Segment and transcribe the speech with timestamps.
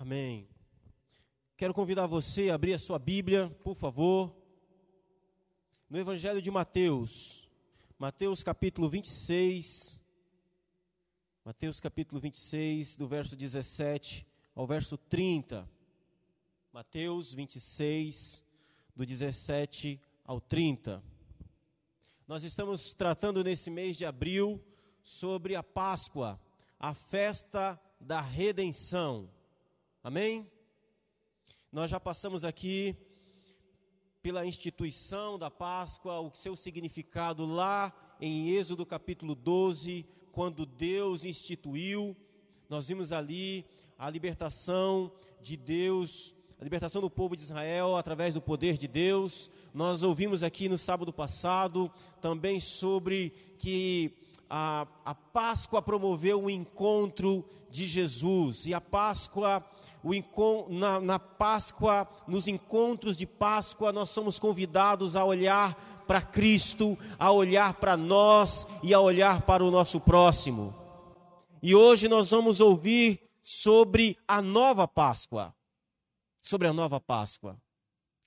[0.00, 0.48] Amém.
[1.56, 4.32] Quero convidar você a abrir a sua Bíblia, por favor,
[5.90, 7.50] no Evangelho de Mateus,
[7.98, 10.00] Mateus capítulo 26,
[11.44, 14.24] Mateus capítulo 26, do verso 17
[14.54, 15.68] ao verso 30.
[16.72, 18.44] Mateus 26,
[18.94, 21.02] do 17 ao 30.
[22.28, 24.64] Nós estamos tratando nesse mês de abril
[25.02, 26.40] sobre a Páscoa,
[26.78, 29.28] a festa da redenção.
[30.08, 30.50] Amém?
[31.70, 32.96] Nós já passamos aqui
[34.22, 42.16] pela instituição da Páscoa, o seu significado lá em Êxodo capítulo 12, quando Deus instituiu.
[42.70, 43.66] Nós vimos ali
[43.98, 49.50] a libertação de Deus, a libertação do povo de Israel através do poder de Deus.
[49.74, 54.16] Nós ouvimos aqui no sábado passado também sobre que
[54.48, 58.66] a, a Páscoa promoveu o encontro de Jesus.
[58.66, 59.64] E a Páscoa,
[60.02, 60.12] o
[60.68, 67.30] na, na Páscoa, nos encontros de Páscoa, nós somos convidados a olhar para Cristo, a
[67.30, 70.74] olhar para nós e a olhar para o nosso próximo.
[71.62, 75.54] E hoje nós vamos ouvir sobre a nova Páscoa.
[76.40, 77.60] Sobre a nova Páscoa.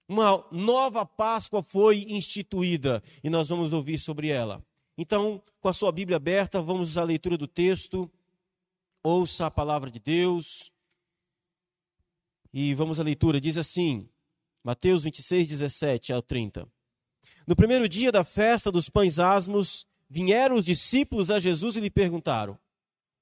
[0.08, 4.64] Uma nova Páscoa foi instituída e nós vamos ouvir sobre ela.
[4.98, 8.10] Então, com a sua Bíblia aberta, vamos à leitura do texto.
[9.04, 10.72] Ouça a palavra de Deus.
[12.54, 13.40] E vamos à leitura.
[13.40, 14.08] Diz assim,
[14.64, 16.68] Mateus 26, 17 ao 30.
[17.48, 21.90] No primeiro dia da festa dos pães asmos, vieram os discípulos a Jesus e lhe
[21.90, 22.58] perguntaram: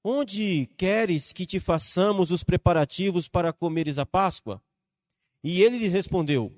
[0.04, 4.62] Onde queres que te façamos os preparativos para comeres a Páscoa?
[5.42, 6.52] E ele lhes respondeu: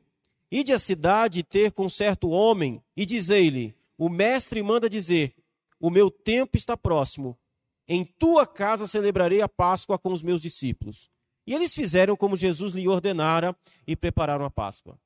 [0.51, 3.75] Ide à cidade ter com certo homem e dizei-lhe:
[4.05, 5.33] o mestre manda dizer:
[5.79, 7.39] O meu tempo está próximo.
[7.87, 11.09] Em tua casa celebrarei a Páscoa com os meus discípulos.
[11.47, 14.99] E eles fizeram como Jesus lhe ordenara e prepararam a Páscoa.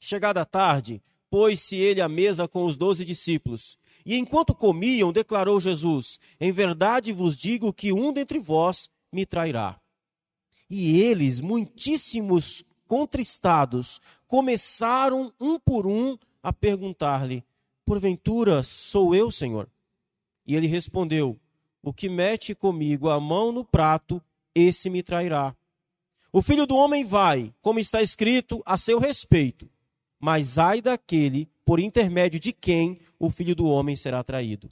[0.00, 3.76] Chegada a tarde, pôs-se ele à mesa com os doze discípulos.
[4.06, 9.80] E enquanto comiam, declarou Jesus: Em verdade vos digo que um dentre vós me trairá.
[10.70, 17.44] E eles, muitíssimos contristados, começaram um por um a perguntar-lhe:
[17.84, 19.68] Porventura sou eu, Senhor?
[20.46, 21.38] E ele respondeu:
[21.82, 24.22] O que mete comigo a mão no prato,
[24.54, 25.56] esse me trairá.
[26.32, 29.68] O filho do homem vai, como está escrito, a seu respeito.
[30.18, 34.70] Mas ai daquele por intermédio de quem o filho do homem será traído.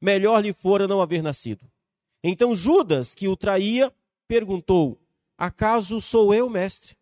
[0.00, 1.64] Melhor lhe fora não haver nascido.
[2.22, 3.92] Então Judas, que o traía,
[4.26, 4.98] perguntou:
[5.38, 6.96] Acaso sou eu, mestre?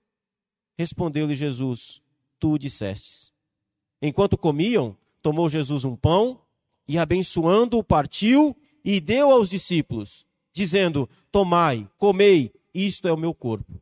[0.79, 2.03] Respondeu-lhe Jesus:
[2.39, 3.33] Tu dissestes.
[4.03, 6.39] Enquanto comiam, tomou Jesus um pão
[6.87, 8.55] e, abençoando-o, partiu
[8.85, 13.81] e deu aos discípulos, dizendo: Tomai, comei, isto é o meu corpo.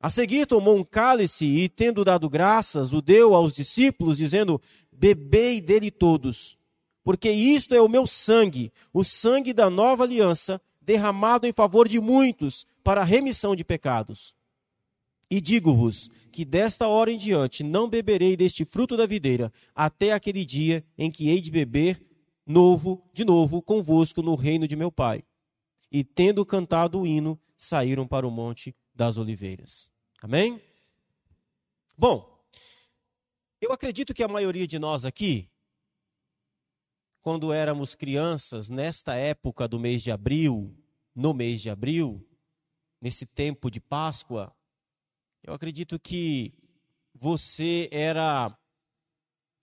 [0.00, 4.60] A seguir tomou um cálice e, tendo dado graças, o deu aos discípulos, dizendo:
[4.90, 6.58] Bebei dele todos,
[7.04, 12.00] porque isto é o meu sangue, o sangue da nova aliança, derramado em favor de
[12.00, 14.34] muitos para a remissão de pecados.
[15.32, 20.44] E digo-vos que desta hora em diante não beberei deste fruto da videira, até aquele
[20.44, 22.06] dia em que hei de beber
[22.44, 25.24] novo, de novo, convosco no reino de meu Pai.
[25.90, 29.88] E tendo cantado o hino, saíram para o monte das oliveiras.
[30.20, 30.60] Amém?
[31.96, 32.44] Bom,
[33.58, 35.48] eu acredito que a maioria de nós aqui,
[37.22, 40.76] quando éramos crianças, nesta época do mês de abril,
[41.14, 42.22] no mês de abril,
[43.00, 44.54] nesse tempo de Páscoa,
[45.42, 46.52] eu acredito que
[47.14, 48.56] você era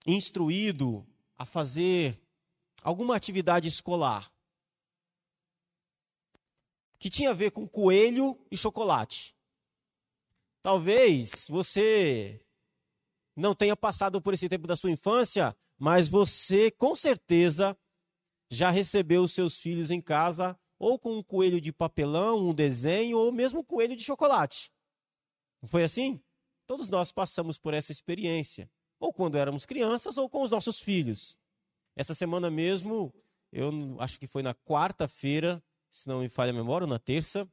[0.06, 2.20] instruído a fazer
[2.82, 4.32] alguma atividade escolar
[6.98, 9.34] que tinha a ver com coelho e chocolate.
[10.60, 12.44] Talvez você
[13.34, 17.74] não tenha passado por esse tempo da sua infância, mas você com certeza
[18.50, 23.18] já recebeu os seus filhos em casa ou com um coelho de papelão, um desenho,
[23.18, 24.70] ou mesmo um coelho de chocolate.
[25.60, 26.20] Não foi assim?
[26.66, 31.36] Todos nós passamos por essa experiência, ou quando éramos crianças, ou com os nossos filhos.
[31.96, 33.12] Essa semana mesmo,
[33.52, 37.48] eu acho que foi na quarta-feira, se não me falha a memória, ou na terça,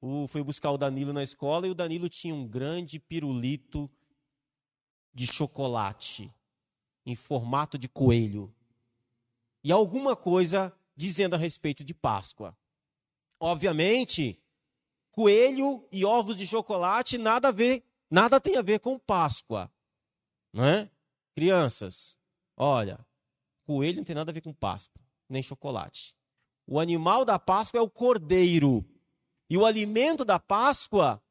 [0.00, 3.90] o, fui buscar o Danilo na escola e o Danilo tinha um grande pirulito
[5.12, 6.32] de chocolate
[7.06, 8.54] em formato de coelho.
[9.62, 12.56] E alguma coisa dizendo a respeito de Páscoa.
[13.38, 14.42] Obviamente,
[15.14, 19.72] coelho e ovos de chocolate nada a ver, nada tem a ver com Páscoa,
[20.52, 20.90] não é?
[21.36, 22.18] Crianças,
[22.56, 22.98] olha,
[23.64, 26.16] coelho não tem nada a ver com Páscoa, nem chocolate.
[26.66, 28.84] O animal da Páscoa é o cordeiro.
[29.48, 31.22] E o alimento da Páscoa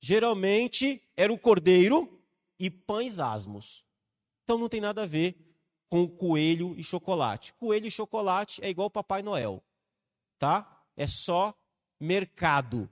[0.00, 2.22] geralmente era o cordeiro
[2.58, 3.86] e pães asmos.
[4.42, 5.34] Então não tem nada a ver
[5.88, 7.54] com coelho e chocolate.
[7.54, 9.64] Coelho e chocolate é igual Papai Noel,
[10.38, 10.84] tá?
[10.94, 11.54] É só
[11.98, 12.90] mercado.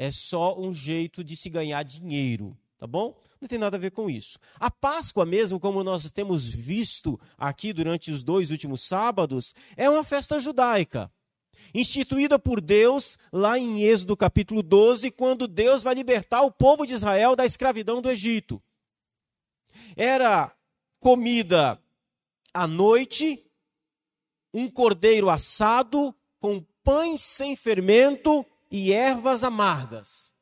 [0.00, 3.18] É só um jeito de se ganhar dinheiro, tá bom?
[3.40, 4.38] Não tem nada a ver com isso.
[4.54, 10.04] A Páscoa mesmo, como nós temos visto aqui durante os dois últimos sábados, é uma
[10.04, 11.10] festa judaica
[11.74, 16.94] instituída por Deus lá em Êxodo capítulo 12, quando Deus vai libertar o povo de
[16.94, 18.62] Israel da escravidão do Egito.
[19.96, 20.54] Era
[21.00, 21.76] comida
[22.54, 23.44] à noite,
[24.54, 30.34] um cordeiro assado com pães sem fermento e ervas amargas.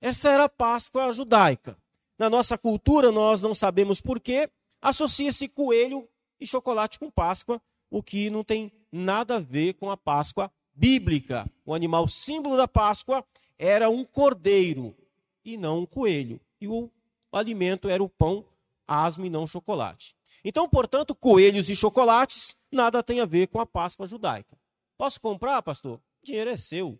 [0.00, 1.76] Essa era a Páscoa judaica.
[2.18, 4.50] Na nossa cultura, nós não sabemos porquê,
[4.80, 6.08] associa-se coelho
[6.40, 7.60] e chocolate com Páscoa,
[7.90, 11.50] o que não tem nada a ver com a Páscoa bíblica.
[11.64, 13.24] O animal símbolo da Páscoa
[13.58, 14.96] era um cordeiro
[15.44, 16.40] e não um coelho.
[16.60, 16.90] E o
[17.32, 18.44] alimento era o pão
[18.86, 20.16] asmo e não chocolate.
[20.44, 24.56] Então, portanto, coelhos e chocolates nada tem a ver com a Páscoa judaica.
[24.96, 26.00] Posso comprar, pastor?
[26.22, 26.98] O dinheiro é seu.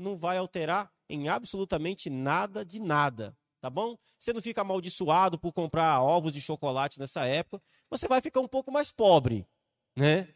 [0.00, 3.98] Não vai alterar em absolutamente nada de nada, tá bom?
[4.18, 8.48] Você não fica amaldiçoado por comprar ovos de chocolate nessa época, você vai ficar um
[8.48, 9.46] pouco mais pobre,
[9.96, 10.28] né?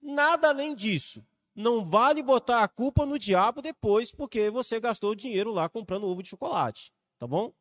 [0.00, 1.24] Nada além disso.
[1.54, 6.22] Não vale botar a culpa no diabo depois porque você gastou dinheiro lá comprando ovo
[6.22, 7.52] de chocolate, tá bom?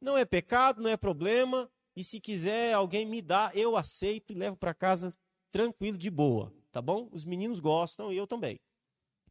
[0.00, 1.70] Não é pecado, não é problema.
[1.96, 5.12] E se quiser alguém me dá, eu aceito e levo para casa
[5.50, 7.08] tranquilo, de boa, tá bom?
[7.10, 8.60] Os meninos gostam e eu também,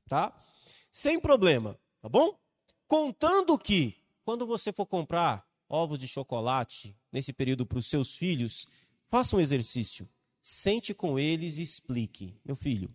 [0.09, 0.33] tá?
[0.91, 2.37] Sem problema, tá bom?
[2.87, 8.67] Contando que quando você for comprar ovos de chocolate nesse período para os seus filhos,
[9.07, 10.07] faça um exercício
[10.47, 12.33] sente com eles e explique.
[12.45, 12.89] Meu filho,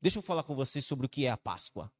[0.00, 1.92] deixa eu falar com você sobre o que é a Páscoa.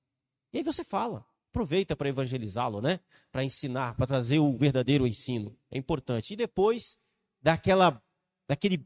[0.50, 1.26] E aí você fala.
[1.50, 3.00] Aproveita para evangelizá-lo, né?
[3.30, 5.54] Para ensinar, para trazer o verdadeiro ensino.
[5.70, 6.32] É importante.
[6.32, 6.98] E depois
[7.42, 8.02] daquela,
[8.48, 8.82] daquele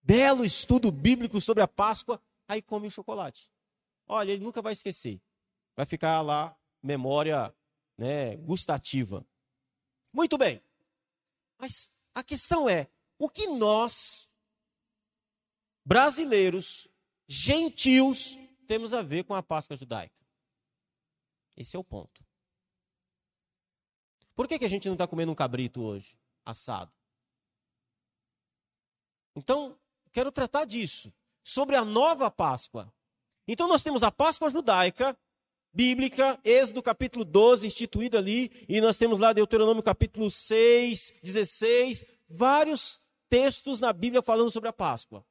[0.00, 3.50] belo estudo bíblico sobre a Páscoa, aí come o chocolate.
[4.06, 5.20] Olha, ele nunca vai esquecer.
[5.80, 7.56] Vai ficar lá memória
[7.96, 9.26] né, gustativa.
[10.12, 10.62] Muito bem.
[11.56, 12.86] Mas a questão é,
[13.18, 14.30] o que nós
[15.82, 16.86] brasileiros,
[17.26, 18.36] gentios,
[18.66, 20.22] temos a ver com a Páscoa judaica.
[21.56, 22.22] Esse é o ponto.
[24.34, 26.92] Por que, que a gente não está comendo um cabrito hoje, assado?
[29.34, 29.80] Então,
[30.12, 31.10] quero tratar disso,
[31.42, 32.92] sobre a nova Páscoa.
[33.48, 35.18] Então, nós temos a Páscoa judaica,
[35.72, 43.00] bíblica, Êxodo capítulo 12, instituído ali, e nós temos lá Deuteronômio capítulo 6, 16, vários
[43.28, 45.24] textos na Bíblia falando sobre a Páscoa.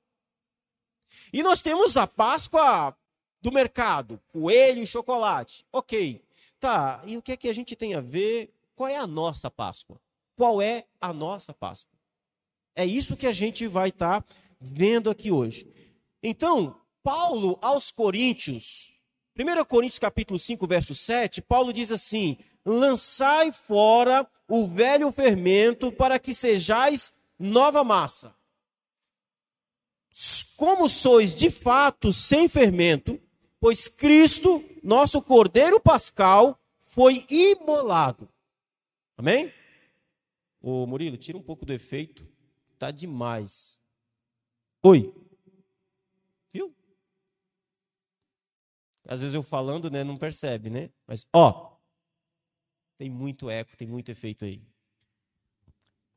[1.33, 2.95] E nós temos a Páscoa
[3.41, 5.65] do mercado, coelho e chocolate.
[5.71, 6.21] Ok.
[6.59, 8.53] Tá, e o que é que a gente tem a ver?
[8.75, 9.99] Qual é a nossa Páscoa?
[10.35, 11.97] Qual é a nossa Páscoa?
[12.75, 15.69] É isso que a gente vai estar tá vendo aqui hoje.
[16.21, 18.88] Então, Paulo aos Coríntios,
[19.39, 26.19] 1 Coríntios capítulo 5, verso 7, Paulo diz assim: lançai fora o velho fermento para
[26.19, 28.37] que sejais nova massa
[30.59, 33.17] como sois de fato sem fermento,
[33.61, 38.27] pois Cristo, nosso Cordeiro Pascal, foi imolado.
[39.15, 39.53] Amém?
[40.61, 42.27] Ô Murilo, tira um pouco do efeito.
[42.77, 43.79] Tá demais.
[44.83, 45.13] Oi.
[46.51, 46.75] Viu?
[49.09, 50.91] Às vezes eu falando, né, não percebe, né?
[51.07, 51.71] Mas, ó,
[52.95, 54.61] tem muito eco, tem muito efeito aí.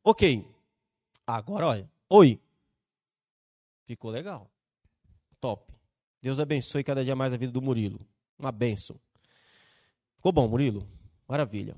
[0.04, 0.46] Ok.
[1.26, 1.90] Agora, olha.
[2.11, 2.38] Oi.
[3.87, 4.50] Ficou legal.
[5.40, 5.72] Top.
[6.20, 7.99] Deus abençoe cada dia mais a vida do Murilo.
[8.38, 9.00] Uma benção.
[10.16, 10.87] Ficou bom, Murilo?
[11.26, 11.75] Maravilha.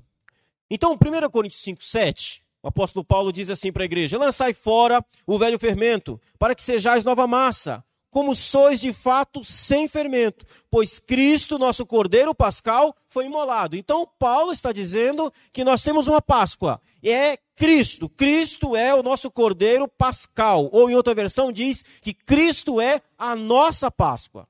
[0.69, 5.03] Então, 1 Coríntios 5, 7, o apóstolo Paulo diz assim para a igreja: Lançai fora
[5.25, 10.99] o velho fermento, para que sejais nova massa, como sois de fato sem fermento, pois
[10.99, 13.75] Cristo, nosso Cordeiro Pascal, foi imolado.
[13.75, 18.07] Então, Paulo está dizendo que nós temos uma Páscoa, é Cristo.
[18.07, 23.35] Cristo é o nosso Cordeiro Pascal, ou em outra versão diz que Cristo é a
[23.35, 24.47] nossa Páscoa.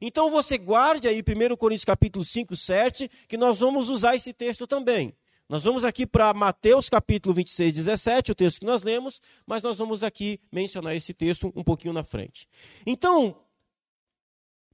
[0.00, 4.66] Então você guarde aí 1 Coríntios capítulo 5, 7, que nós vamos usar esse texto
[4.66, 5.14] também.
[5.48, 9.78] Nós vamos aqui para Mateus capítulo 26, 17, o texto que nós lemos, mas nós
[9.78, 12.48] vamos aqui mencionar esse texto um pouquinho na frente.
[12.84, 13.36] Então,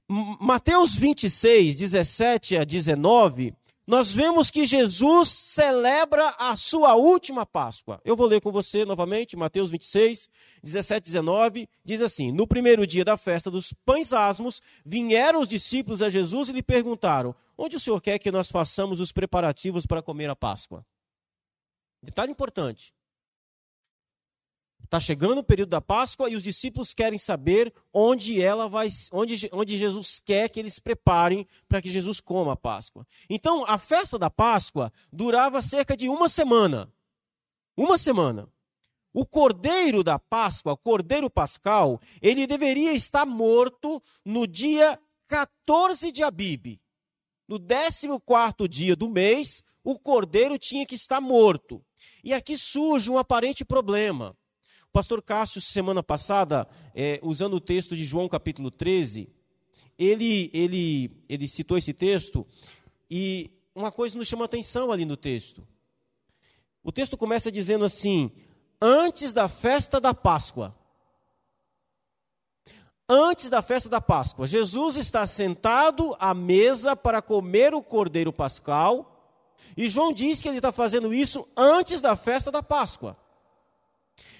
[0.09, 3.53] Mateus 26, 17 a 19,
[3.85, 8.01] nós vemos que Jesus celebra a sua última Páscoa.
[8.03, 10.27] Eu vou ler com você novamente, Mateus 26,
[10.63, 16.01] 17 19, diz assim: No primeiro dia da festa dos pães asmos, vieram os discípulos
[16.01, 20.01] a Jesus e lhe perguntaram: Onde o Senhor quer que nós façamos os preparativos para
[20.01, 20.85] comer a Páscoa?
[22.01, 22.93] Detalhe importante.
[24.83, 29.49] Está chegando o período da Páscoa e os discípulos querem saber onde ela vai, onde,
[29.51, 33.07] onde Jesus quer que eles preparem para que Jesus coma a Páscoa.
[33.29, 36.93] Então, a festa da Páscoa durava cerca de uma semana.
[37.75, 38.47] Uma semana.
[39.11, 46.21] O cordeiro da Páscoa, o cordeiro pascal, ele deveria estar morto no dia 14 de
[46.23, 46.79] Abib.
[47.47, 51.83] No 14 dia do mês, o cordeiro tinha que estar morto.
[52.23, 54.35] E aqui surge um aparente problema.
[54.87, 59.29] O pastor Cássio, semana passada, é, usando o texto de João capítulo 13,
[59.97, 62.45] ele, ele, ele citou esse texto
[63.09, 65.67] e uma coisa nos chama atenção ali no texto.
[66.83, 68.31] O texto começa dizendo assim:
[68.81, 70.75] antes da festa da Páscoa.
[73.07, 79.09] Antes da festa da Páscoa, Jesus está sentado à mesa para comer o cordeiro pascal,
[79.75, 83.17] e João diz que ele está fazendo isso antes da festa da Páscoa.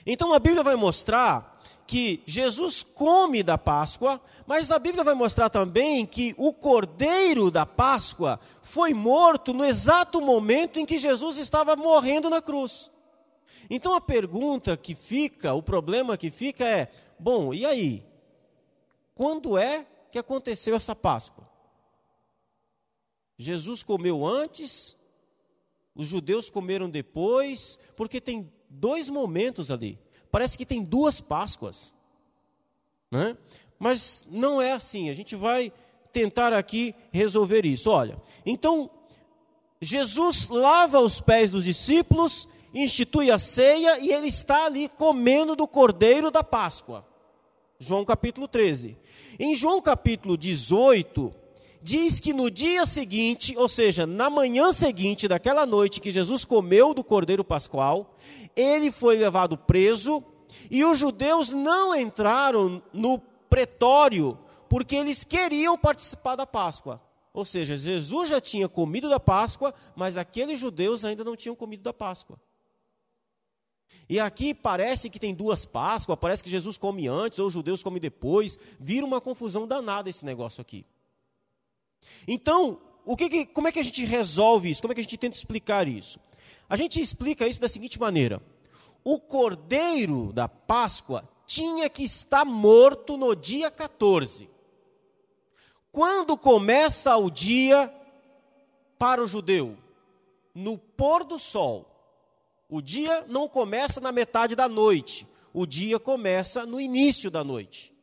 [0.05, 5.49] Então a Bíblia vai mostrar que Jesus come da Páscoa, mas a Bíblia vai mostrar
[5.49, 11.75] também que o cordeiro da Páscoa foi morto no exato momento em que Jesus estava
[11.75, 12.89] morrendo na cruz.
[13.69, 16.89] Então a pergunta que fica, o problema que fica é:
[17.19, 18.12] bom, e aí?
[19.15, 21.49] Quando é que aconteceu essa Páscoa?
[23.37, 24.95] Jesus comeu antes,
[25.95, 29.99] os judeus comeram depois, porque tem dois momentos ali.
[30.31, 31.93] Parece que tem duas Páscoas.
[33.11, 33.37] Né?
[33.77, 35.09] Mas não é assim.
[35.09, 35.71] A gente vai
[36.11, 37.89] tentar aqui resolver isso.
[37.89, 38.89] Olha, então,
[39.81, 45.67] Jesus lava os pés dos discípulos institui a ceia e ele está ali comendo do
[45.67, 47.05] cordeiro da Páscoa.
[47.79, 48.97] João capítulo 13.
[49.39, 51.33] Em João capítulo 18,
[51.81, 56.93] diz que no dia seguinte, ou seja, na manhã seguinte daquela noite que Jesus comeu
[56.93, 58.17] do cordeiro pascual,
[58.55, 60.23] ele foi levado preso
[60.71, 64.37] e os judeus não entraram no pretório
[64.69, 67.01] porque eles queriam participar da Páscoa.
[67.33, 71.81] Ou seja, Jesus já tinha comido da Páscoa, mas aqueles judeus ainda não tinham comido
[71.81, 72.39] da Páscoa.
[74.09, 77.81] E aqui parece que tem duas Páscoas, parece que Jesus come antes ou os judeus
[77.81, 78.57] comem depois.
[78.79, 80.85] Vira uma confusão danada esse negócio aqui.
[82.27, 84.81] Então, o que, que, como é que a gente resolve isso?
[84.81, 86.19] Como é que a gente tenta explicar isso?
[86.69, 88.41] A gente explica isso da seguinte maneira:
[89.03, 94.49] o cordeiro da Páscoa tinha que estar morto no dia 14.
[95.91, 97.93] Quando começa o dia
[98.97, 99.77] para o judeu?
[100.55, 101.92] No pôr do sol.
[102.73, 107.93] O dia não começa na metade da noite, o dia começa no início da noite.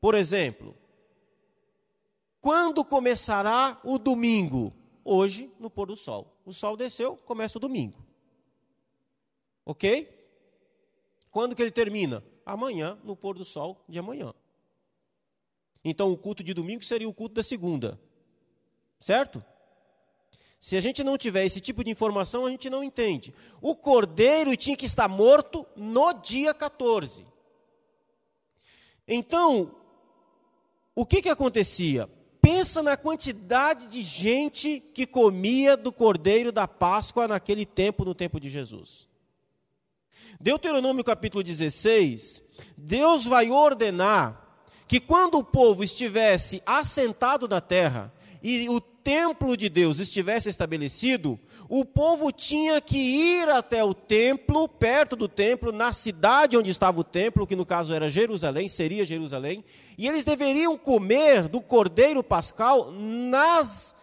[0.00, 0.74] Por exemplo,
[2.40, 4.72] quando começará o domingo?
[5.04, 6.34] Hoje, no pôr do sol.
[6.42, 8.02] O sol desceu, começa o domingo.
[9.62, 10.08] Ok?
[11.30, 12.24] Quando que ele termina?
[12.46, 14.32] Amanhã, no pôr do sol de amanhã.
[15.84, 18.00] Então, o culto de domingo seria o culto da segunda.
[18.98, 19.44] Certo?
[20.64, 23.34] Se a gente não tiver esse tipo de informação, a gente não entende.
[23.60, 27.22] O cordeiro tinha que estar morto no dia 14.
[29.06, 29.74] Então,
[30.94, 32.08] o que, que acontecia?
[32.40, 38.40] Pensa na quantidade de gente que comia do cordeiro da Páscoa naquele tempo, no tempo
[38.40, 39.06] de Jesus.
[40.40, 42.42] Deuteronômio capítulo 16,
[42.74, 48.10] Deus vai ordenar que quando o povo estivesse assentado na terra
[48.42, 54.66] e o templo de Deus estivesse estabelecido, o povo tinha que ir até o templo,
[54.66, 59.04] perto do templo, na cidade onde estava o templo, que no caso era Jerusalém, seria
[59.04, 59.62] Jerusalém,
[59.98, 63.94] e eles deveriam comer do cordeiro pascal nas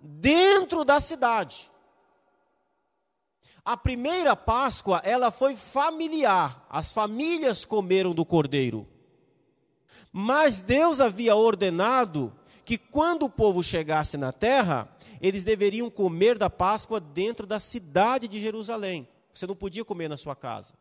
[0.00, 1.70] dentro da cidade.
[3.64, 6.66] A primeira Páscoa, ela foi familiar.
[6.68, 8.88] As famílias comeram do cordeiro.
[10.12, 12.32] Mas Deus havia ordenado
[12.72, 14.88] que quando o povo chegasse na terra,
[15.20, 19.06] eles deveriam comer da Páscoa dentro da cidade de Jerusalém.
[19.34, 20.72] Você não podia comer na sua casa.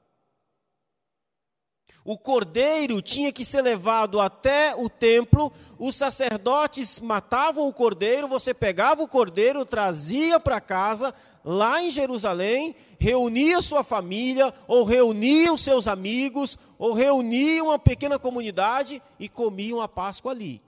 [2.05, 8.53] O cordeiro tinha que ser levado até o templo, os sacerdotes matavam o cordeiro, você
[8.53, 15.60] pegava o cordeiro, trazia para casa, lá em Jerusalém, reunia sua família, ou reunia os
[15.60, 20.62] seus amigos, ou reunia uma pequena comunidade e comiam a Páscoa ali.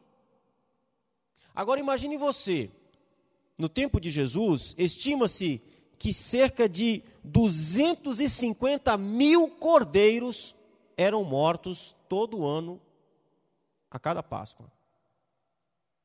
[1.55, 2.71] Agora imagine você,
[3.57, 5.61] no tempo de Jesus, estima-se
[5.99, 10.55] que cerca de 250 mil cordeiros
[10.97, 12.81] eram mortos todo ano,
[13.89, 14.71] a cada Páscoa.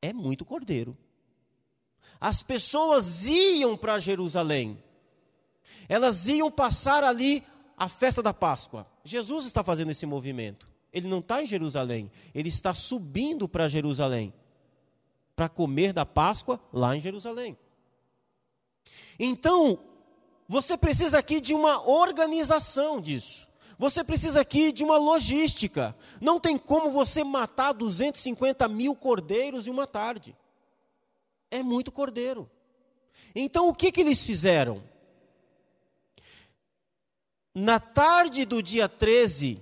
[0.01, 0.95] É muito cordeiro.
[2.21, 4.81] As pessoas iam para Jerusalém.
[5.87, 7.43] Elas iam passar ali
[7.75, 8.85] a festa da Páscoa.
[9.03, 10.69] Jesus está fazendo esse movimento.
[10.93, 14.33] Ele não está em Jerusalém, ele está subindo para Jerusalém
[15.39, 17.57] para comer da Páscoa lá em Jerusalém.
[19.17, 19.79] Então,
[20.49, 23.47] você precisa aqui de uma organização disso.
[23.77, 25.95] Você precisa aqui de uma logística.
[26.19, 30.35] Não tem como você matar 250 mil cordeiros em uma tarde.
[31.49, 32.51] É muito cordeiro.
[33.33, 34.83] Então, o que, que eles fizeram?
[37.55, 39.61] Na tarde do dia 13,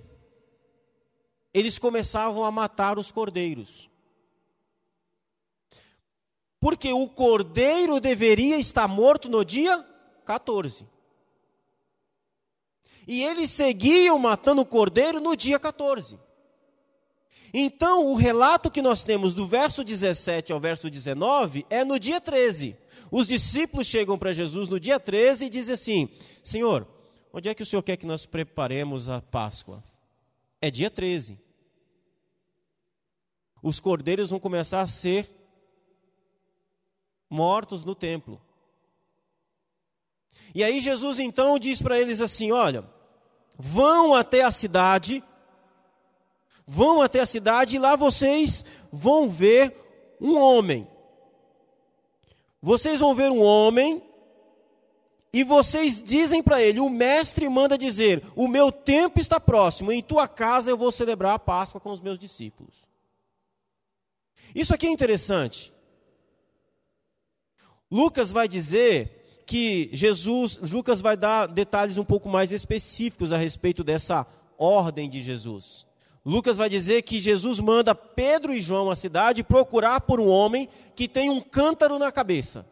[1.54, 3.87] eles começavam a matar os cordeiros.
[6.60, 9.84] Porque o cordeiro deveria estar morto no dia
[10.24, 10.86] 14.
[13.06, 16.18] E eles seguiam matando o cordeiro no dia 14.
[17.54, 22.20] Então, o relato que nós temos do verso 17 ao verso 19 é no dia
[22.20, 22.76] 13.
[23.10, 26.08] Os discípulos chegam para Jesus no dia 13 e dizem assim:
[26.44, 26.86] Senhor,
[27.32, 29.82] onde é que o Senhor quer que nós preparemos a Páscoa?
[30.60, 31.38] É dia 13.
[33.62, 35.30] Os cordeiros vão começar a ser
[37.28, 38.40] mortos no templo.
[40.54, 42.84] E aí Jesus então diz para eles assim: Olha,
[43.58, 45.22] vão até a cidade,
[46.66, 49.74] vão até a cidade e lá vocês vão ver
[50.20, 50.88] um homem.
[52.60, 54.02] Vocês vão ver um homem
[55.32, 60.02] e vocês dizem para ele: O mestre manda dizer: O meu tempo está próximo, em
[60.02, 62.86] tua casa eu vou celebrar a Páscoa com os meus discípulos.
[64.54, 65.72] Isso aqui é interessante.
[67.90, 73.82] Lucas vai dizer que Jesus, Lucas vai dar detalhes um pouco mais específicos a respeito
[73.82, 74.26] dessa
[74.58, 75.86] ordem de Jesus.
[76.24, 80.68] Lucas vai dizer que Jesus manda Pedro e João à cidade procurar por um homem
[80.94, 82.66] que tem um cântaro na cabeça.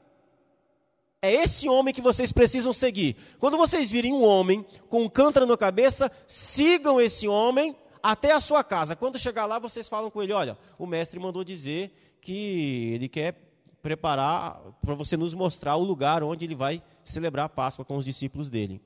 [1.22, 3.16] É esse homem que vocês precisam seguir.
[3.38, 8.40] Quando vocês virem um homem com um cântaro na cabeça, sigam esse homem até a
[8.40, 8.94] sua casa.
[8.94, 13.45] Quando chegar lá, vocês falam com ele: olha, o mestre mandou dizer que ele quer
[13.86, 18.04] preparar, para você nos mostrar o lugar onde ele vai celebrar a Páscoa com os
[18.04, 18.82] discípulos dele.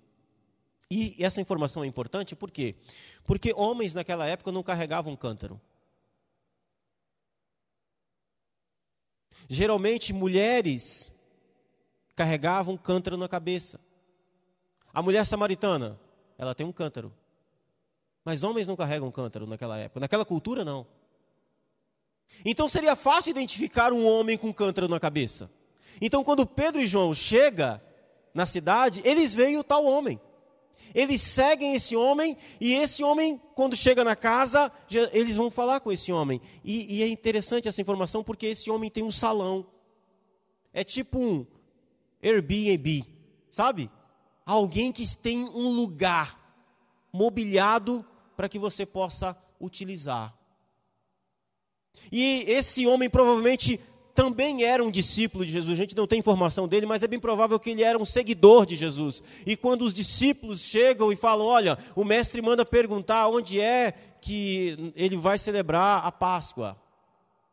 [0.91, 2.75] E essa informação é importante por quê?
[3.25, 5.59] Porque homens naquela época não carregavam cântaro.
[9.49, 11.15] Geralmente mulheres
[12.15, 13.81] carregavam cântaro na cabeça.
[14.93, 15.99] A mulher samaritana,
[16.37, 17.11] ela tem um cântaro.
[18.23, 19.99] Mas homens não carregam cântaro naquela época.
[19.99, 20.87] Naquela cultura, não.
[22.45, 25.51] Então seria fácil identificar um homem com cântaro na cabeça.
[26.01, 27.81] Então quando Pedro e João chegam
[28.33, 30.21] na cidade, eles veem o tal homem.
[30.95, 35.81] Eles seguem esse homem e esse homem, quando chega na casa, já, eles vão falar
[35.81, 36.41] com esse homem.
[36.65, 39.67] E, e é interessante essa informação porque esse homem tem um salão.
[40.73, 41.47] É tipo um
[42.23, 43.05] Airbnb,
[43.51, 43.91] sabe?
[44.45, 46.39] Alguém que tem um lugar
[47.13, 48.05] mobiliado
[48.37, 50.37] para que você possa utilizar.
[52.11, 53.81] E esse homem provavelmente
[54.15, 55.79] também era um discípulo de Jesus.
[55.79, 58.67] A gente não tem informação dele, mas é bem provável que ele era um seguidor
[58.67, 59.23] de Jesus.
[59.47, 64.93] E quando os discípulos chegam e falam: Olha, o mestre manda perguntar onde é que
[64.95, 66.77] ele vai celebrar a Páscoa,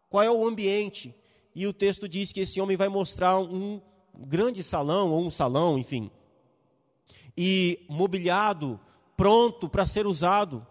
[0.10, 1.16] qual é o ambiente.
[1.56, 3.82] E o texto diz que esse homem vai mostrar um
[4.16, 6.12] grande salão, ou um salão, enfim,
[7.38, 8.80] e mobiliado,
[9.16, 10.66] pronto para ser usado.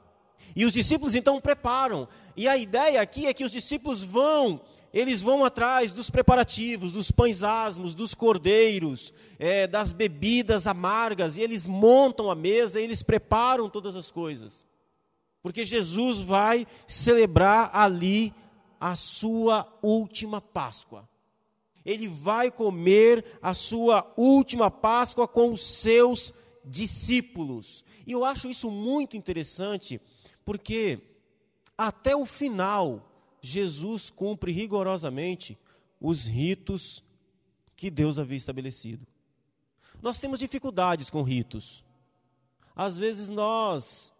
[0.56, 2.08] E os discípulos então preparam.
[2.34, 4.58] E a ideia aqui é que os discípulos vão,
[4.90, 11.42] eles vão atrás dos preparativos, dos pães asmos, dos cordeiros, é, das bebidas amargas, e
[11.42, 14.64] eles montam a mesa, eles preparam todas as coisas.
[15.42, 18.32] Porque Jesus vai celebrar ali
[18.80, 21.06] a sua última Páscoa.
[21.84, 26.32] Ele vai comer a sua última Páscoa com os seus
[26.64, 27.84] discípulos.
[28.06, 30.00] E eu acho isso muito interessante,
[30.46, 31.00] porque
[31.76, 33.10] até o final,
[33.42, 35.58] Jesus cumpre rigorosamente
[36.00, 37.02] os ritos
[37.74, 39.06] que Deus havia estabelecido.
[40.00, 41.84] Nós temos dificuldades com ritos.
[42.74, 44.14] Às vezes nós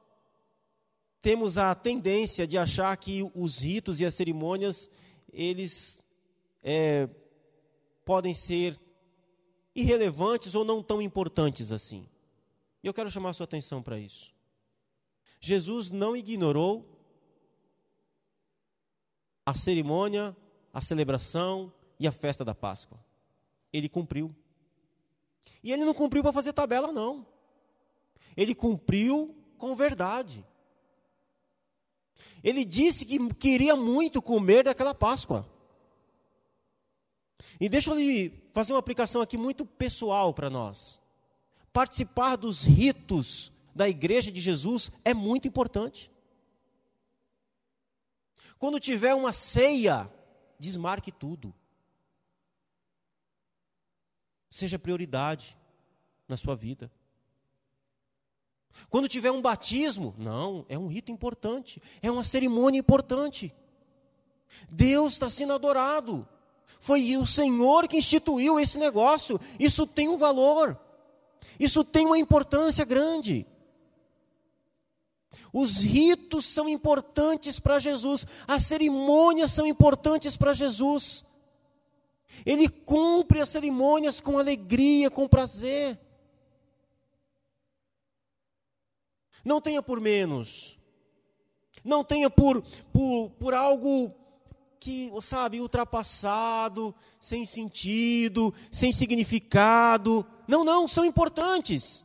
[1.22, 4.90] temos a tendência de achar que os ritos e as cerimônias
[5.32, 6.00] eles
[6.62, 7.08] é,
[8.04, 8.78] podem ser
[9.74, 12.08] irrelevantes ou não tão importantes assim.
[12.82, 14.35] E eu quero chamar a sua atenção para isso.
[15.46, 16.84] Jesus não ignorou
[19.44, 20.36] a cerimônia,
[20.74, 22.98] a celebração e a festa da Páscoa.
[23.72, 24.34] Ele cumpriu.
[25.62, 27.24] E ele não cumpriu para fazer tabela, não.
[28.36, 30.44] Ele cumpriu com verdade.
[32.42, 35.48] Ele disse que queria muito comer daquela Páscoa.
[37.60, 41.00] E deixa eu fazer uma aplicação aqui muito pessoal para nós.
[41.72, 46.10] Participar dos ritos da igreja de Jesus é muito importante.
[48.58, 50.10] Quando tiver uma ceia,
[50.58, 51.54] desmarque tudo.
[54.48, 55.58] Seja prioridade
[56.26, 56.90] na sua vida.
[58.88, 63.54] Quando tiver um batismo, não, é um rito importante, é uma cerimônia importante.
[64.70, 66.26] Deus está sendo adorado.
[66.80, 69.38] Foi o Senhor que instituiu esse negócio.
[69.60, 70.80] Isso tem um valor.
[71.60, 73.46] Isso tem uma importância grande.
[75.52, 81.24] Os ritos são importantes para Jesus, as cerimônias são importantes para Jesus.
[82.44, 85.98] Ele cumpre as cerimônias com alegria, com prazer.
[89.44, 90.76] Não tenha por menos.
[91.84, 94.12] Não tenha por, por, por algo
[94.80, 100.26] que, sabe, ultrapassado, sem sentido, sem significado.
[100.46, 102.04] Não, não, são importantes.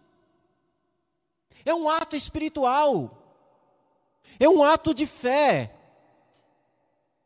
[1.66, 3.21] É um ato espiritual.
[4.42, 5.72] É um ato de fé.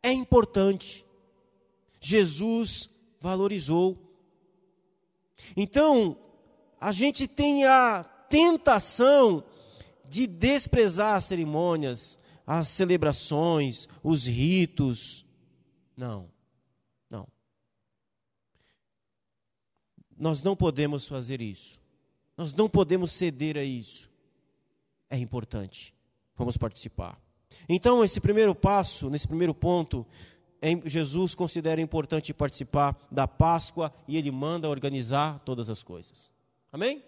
[0.03, 1.05] É importante.
[1.97, 2.89] Jesus
[3.21, 3.97] valorizou.
[5.55, 6.17] Então,
[6.77, 9.45] a gente tem a tentação
[10.09, 15.25] de desprezar as cerimônias, as celebrações, os ritos.
[15.95, 16.29] Não,
[17.09, 17.29] não.
[20.17, 21.79] Nós não podemos fazer isso.
[22.35, 24.11] Nós não podemos ceder a isso.
[25.09, 25.95] É importante.
[26.37, 27.19] Vamos participar.
[27.67, 30.05] Então, esse primeiro passo, nesse primeiro ponto,
[30.85, 36.29] Jesus considera importante participar da Páscoa e ele manda organizar todas as coisas.
[36.71, 37.03] Amém?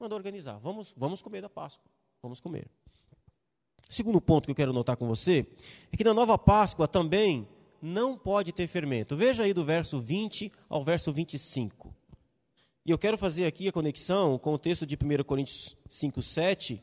[0.00, 0.58] Manda organizar.
[0.58, 1.90] Vamos, vamos comer da Páscoa.
[2.22, 2.68] Vamos comer.
[3.88, 5.46] Segundo ponto que eu quero notar com você
[5.92, 7.46] é que na nova Páscoa também
[7.80, 9.14] não pode ter fermento.
[9.14, 11.94] Veja aí do verso 20 ao verso 25.
[12.86, 16.82] E eu quero fazer aqui a conexão com o texto de 1 Coríntios 5, 7.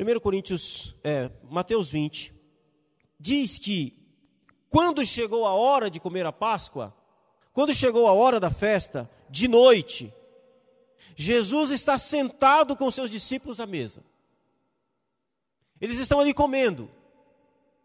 [0.00, 2.32] 1 Coríntios, é, Mateus 20,
[3.18, 3.94] diz que
[4.70, 6.96] quando chegou a hora de comer a Páscoa,
[7.52, 10.10] quando chegou a hora da festa, de noite,
[11.14, 14.02] Jesus está sentado com seus discípulos à mesa.
[15.78, 16.90] Eles estão ali comendo,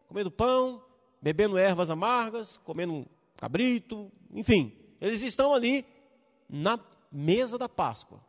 [0.08, 0.82] comendo pão,
[1.22, 5.86] bebendo ervas amargas, comendo cabrito, enfim, eles estão ali
[6.48, 6.80] na
[7.12, 8.24] mesa da Páscoa.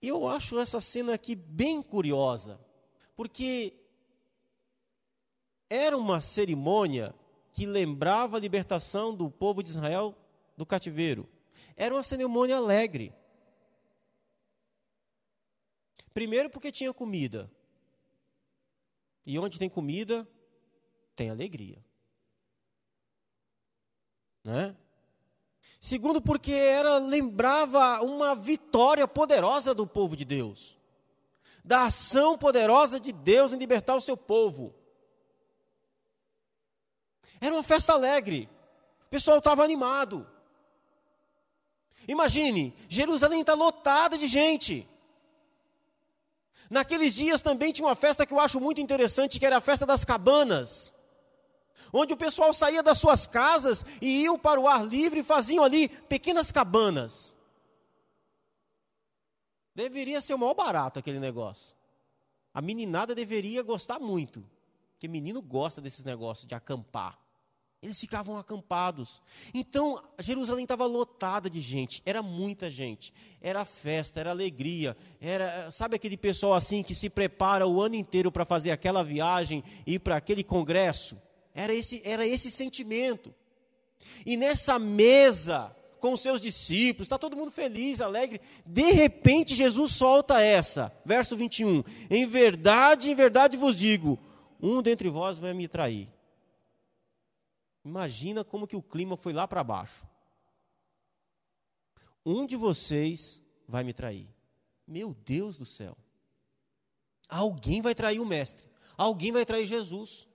[0.00, 2.60] Eu acho essa cena aqui bem curiosa,
[3.16, 3.74] porque
[5.68, 7.14] era uma cerimônia
[7.52, 10.14] que lembrava a libertação do povo de Israel
[10.56, 11.28] do cativeiro.
[11.74, 13.12] Era uma cerimônia alegre.
[16.12, 17.50] Primeiro, porque tinha comida.
[19.24, 20.26] E onde tem comida,
[21.16, 21.84] tem alegria.
[24.44, 24.76] Né?
[25.86, 30.76] Segundo, porque era lembrava uma vitória poderosa do povo de Deus.
[31.64, 34.74] Da ação poderosa de Deus em libertar o seu povo.
[37.40, 38.50] Era uma festa alegre.
[39.02, 40.26] O pessoal estava animado.
[42.08, 44.88] Imagine, Jerusalém está lotada de gente.
[46.68, 49.86] Naqueles dias também tinha uma festa que eu acho muito interessante, que era a festa
[49.86, 50.92] das cabanas.
[51.92, 55.64] Onde o pessoal saía das suas casas e iam para o ar livre e faziam
[55.64, 57.36] ali pequenas cabanas.
[59.74, 61.74] Deveria ser o maior barato aquele negócio.
[62.54, 64.42] A meninada deveria gostar muito.
[64.92, 67.18] Porque menino gosta desses negócios de acampar.
[67.82, 69.22] Eles ficavam acampados.
[69.52, 73.12] Então, Jerusalém estava lotada de gente, era muita gente.
[73.40, 74.96] Era festa, era alegria.
[75.20, 79.62] Era, sabe aquele pessoal assim que se prepara o ano inteiro para fazer aquela viagem
[79.86, 81.20] e ir para aquele congresso?
[81.56, 83.34] Era esse, era esse sentimento.
[84.26, 88.40] E nessa mesa com seus discípulos, está todo mundo feliz, alegre.
[88.64, 91.82] De repente, Jesus solta essa, verso 21.
[92.10, 94.18] Em verdade, em verdade vos digo:
[94.60, 96.08] um dentre vós vai me trair.
[97.82, 100.06] Imagina como que o clima foi lá para baixo.
[102.24, 104.28] Um de vocês vai me trair.
[104.86, 105.96] Meu Deus do céu.
[107.28, 108.68] Alguém vai trair o mestre.
[108.96, 110.28] Alguém vai trair Jesus.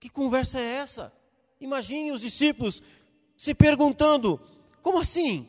[0.00, 1.12] Que conversa é essa?
[1.60, 2.82] Imagine os discípulos
[3.36, 4.40] se perguntando:
[4.82, 5.48] como assim?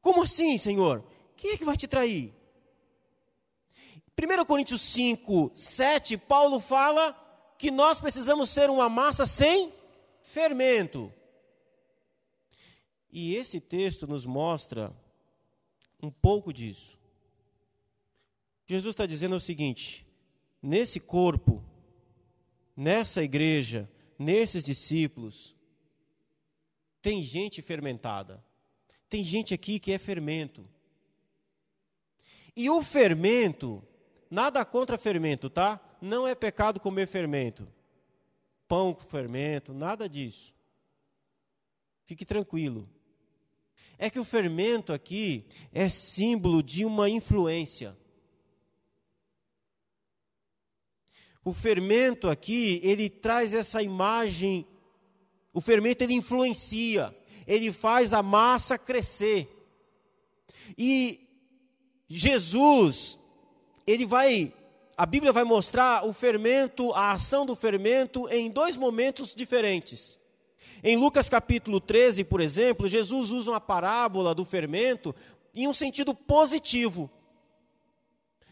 [0.00, 1.04] Como assim, Senhor?
[1.36, 2.34] Quem é que vai te trair?
[4.20, 7.16] 1 Coríntios 5, 7, Paulo fala
[7.58, 9.72] que nós precisamos ser uma massa sem
[10.22, 11.12] fermento.
[13.12, 14.94] E esse texto nos mostra
[16.02, 16.98] um pouco disso.
[18.66, 20.06] Jesus está dizendo o seguinte:
[20.62, 21.62] nesse corpo,
[22.80, 23.86] nessa igreja,
[24.18, 25.54] nesses discípulos
[27.02, 28.42] tem gente fermentada.
[29.06, 30.66] Tem gente aqui que é fermento.
[32.56, 33.82] E o fermento,
[34.30, 35.78] nada contra fermento, tá?
[36.00, 37.68] Não é pecado comer fermento.
[38.66, 40.54] Pão com fermento, nada disso.
[42.06, 42.88] Fique tranquilo.
[43.98, 47.94] É que o fermento aqui é símbolo de uma influência.
[51.44, 54.66] O fermento aqui, ele traz essa imagem,
[55.52, 59.48] o fermento ele influencia, ele faz a massa crescer.
[60.76, 61.26] E
[62.08, 63.18] Jesus,
[63.86, 64.52] ele vai,
[64.96, 70.20] a Bíblia vai mostrar o fermento, a ação do fermento em dois momentos diferentes.
[70.82, 75.14] Em Lucas capítulo 13, por exemplo, Jesus usa uma parábola do fermento
[75.54, 77.10] em um sentido positivo.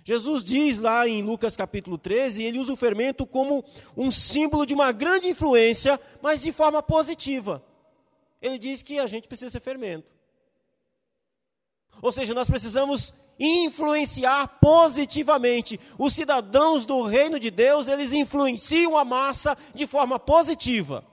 [0.08, 3.62] Jesus diz lá em Lucas capítulo 13, ele usa o fermento como
[3.94, 7.62] um símbolo de uma grande influência, mas de forma positiva.
[8.40, 10.08] Ele diz que a gente precisa ser fermento.
[12.00, 15.78] Ou seja, nós precisamos influenciar positivamente.
[15.98, 21.06] Os cidadãos do reino de Deus, eles influenciam a massa de forma positiva.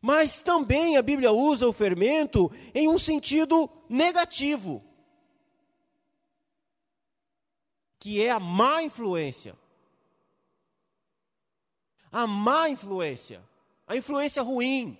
[0.00, 4.91] Mas também a Bíblia usa o fermento em um sentido negativo.
[8.02, 9.56] Que é a má influência.
[12.10, 13.40] A má influência,
[13.86, 14.98] a influência ruim,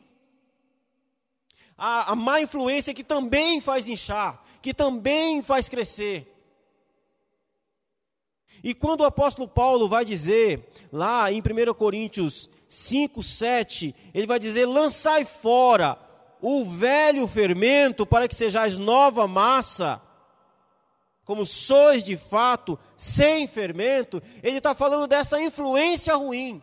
[1.77, 6.33] a, a má influência que também faz inchar, que também faz crescer.
[8.63, 14.39] E quando o apóstolo Paulo vai dizer, lá em 1 Coríntios 5, 7, ele vai
[14.39, 15.99] dizer: lançai fora
[16.41, 20.01] o velho fermento para que sejais nova massa
[21.25, 26.63] como sois de fato, sem fermento, ele está falando dessa influência ruim,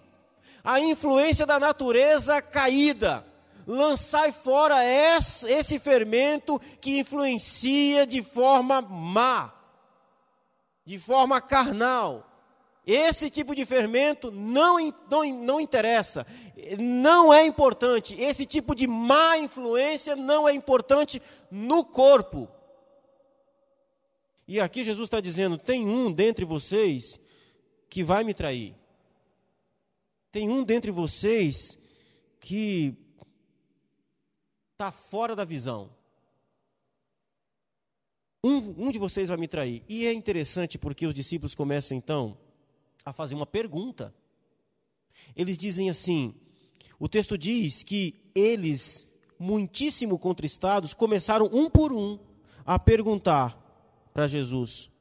[0.64, 3.26] a influência da natureza caída.
[3.68, 9.54] Lançai fora esse fermento que influencia de forma má,
[10.86, 12.26] de forma carnal.
[12.88, 14.78] Esse tipo de fermento não,
[15.12, 16.26] não, não interessa,
[16.80, 18.16] não é importante.
[18.18, 21.22] Esse tipo de má influência não é importante
[21.52, 22.48] no corpo.
[24.50, 27.20] E aqui Jesus está dizendo: tem um dentre vocês
[27.88, 28.76] que vai me trair.
[30.32, 31.78] Tem um dentre vocês
[32.40, 32.98] que
[34.72, 35.92] está fora da visão.
[38.44, 39.84] Um, um de vocês vai me trair.
[39.88, 42.36] E é interessante porque os discípulos começam então
[43.06, 44.12] a fazer uma pergunta.
[45.36, 46.34] Eles dizem assim:
[46.98, 49.08] o texto diz que eles,
[49.38, 52.18] muitíssimo contristados, começaram um por um
[52.66, 53.59] a perguntar:
[54.20, 54.92] para Jesus: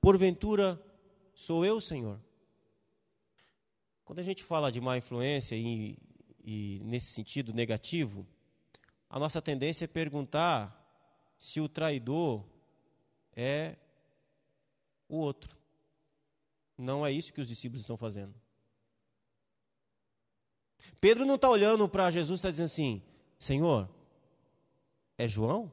[0.00, 0.80] Porventura
[1.34, 2.20] sou eu, Senhor?
[4.04, 5.98] Quando a gente fala de má influência e,
[6.44, 8.24] e nesse sentido negativo,
[9.08, 10.76] a nossa tendência é perguntar
[11.36, 12.44] se o traidor
[13.34, 13.74] é
[15.08, 15.56] o outro.
[16.78, 18.32] Não é isso que os discípulos estão fazendo.
[21.00, 23.02] Pedro não está olhando para Jesus e está dizendo assim:
[23.36, 23.90] Senhor,
[25.18, 25.72] é João?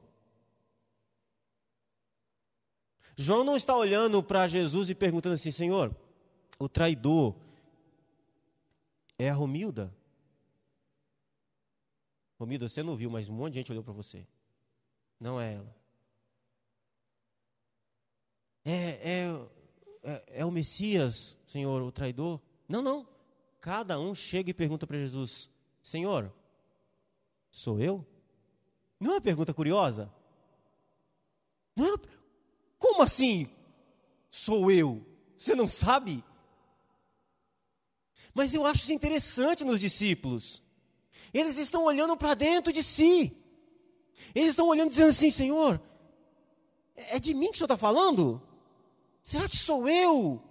[3.20, 5.94] João não está olhando para Jesus e perguntando assim: Senhor,
[6.56, 7.34] o traidor
[9.18, 9.92] é a Romilda?
[12.38, 14.24] Romilda, você não viu, mas um monte de gente olhou para você.
[15.18, 15.76] Não é ela.
[18.64, 19.48] É, é,
[20.04, 22.40] é, é, o Messias, Senhor, o traidor?
[22.68, 23.08] Não, não.
[23.60, 25.50] Cada um chega e pergunta para Jesus:
[25.82, 26.32] Senhor,
[27.50, 28.06] sou eu?
[29.00, 30.08] Não é uma pergunta curiosa?
[31.74, 32.00] Não é uma,
[32.98, 33.46] como assim?
[34.28, 35.06] Sou eu?
[35.36, 36.24] Você não sabe?
[38.34, 40.60] Mas eu acho isso interessante nos discípulos.
[41.32, 43.36] Eles estão olhando para dentro de si.
[44.34, 45.80] Eles estão olhando dizendo assim: Senhor,
[46.96, 48.42] é de mim que o Senhor está falando?
[49.22, 50.42] Será que sou eu?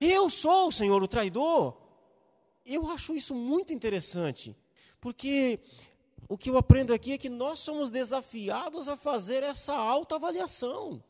[0.00, 1.76] Eu sou, Senhor, o traidor?
[2.66, 4.56] Eu acho isso muito interessante,
[5.00, 5.60] porque
[6.28, 11.02] o que eu aprendo aqui é que nós somos desafiados a fazer essa autoavaliação.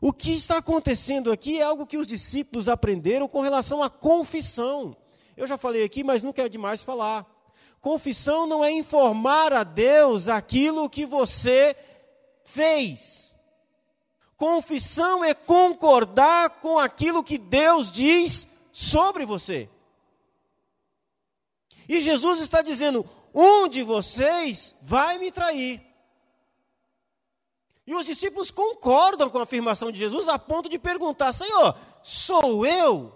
[0.00, 4.96] O que está acontecendo aqui é algo que os discípulos aprenderam com relação à confissão.
[5.36, 7.26] Eu já falei aqui, mas nunca é demais falar.
[7.80, 11.76] Confissão não é informar a Deus aquilo que você
[12.44, 13.34] fez.
[14.36, 19.68] Confissão é concordar com aquilo que Deus diz sobre você.
[21.90, 25.84] E Jesus está dizendo: um de vocês vai me trair.
[27.84, 32.64] E os discípulos concordam com a afirmação de Jesus a ponto de perguntar: Senhor, sou
[32.64, 33.12] eu?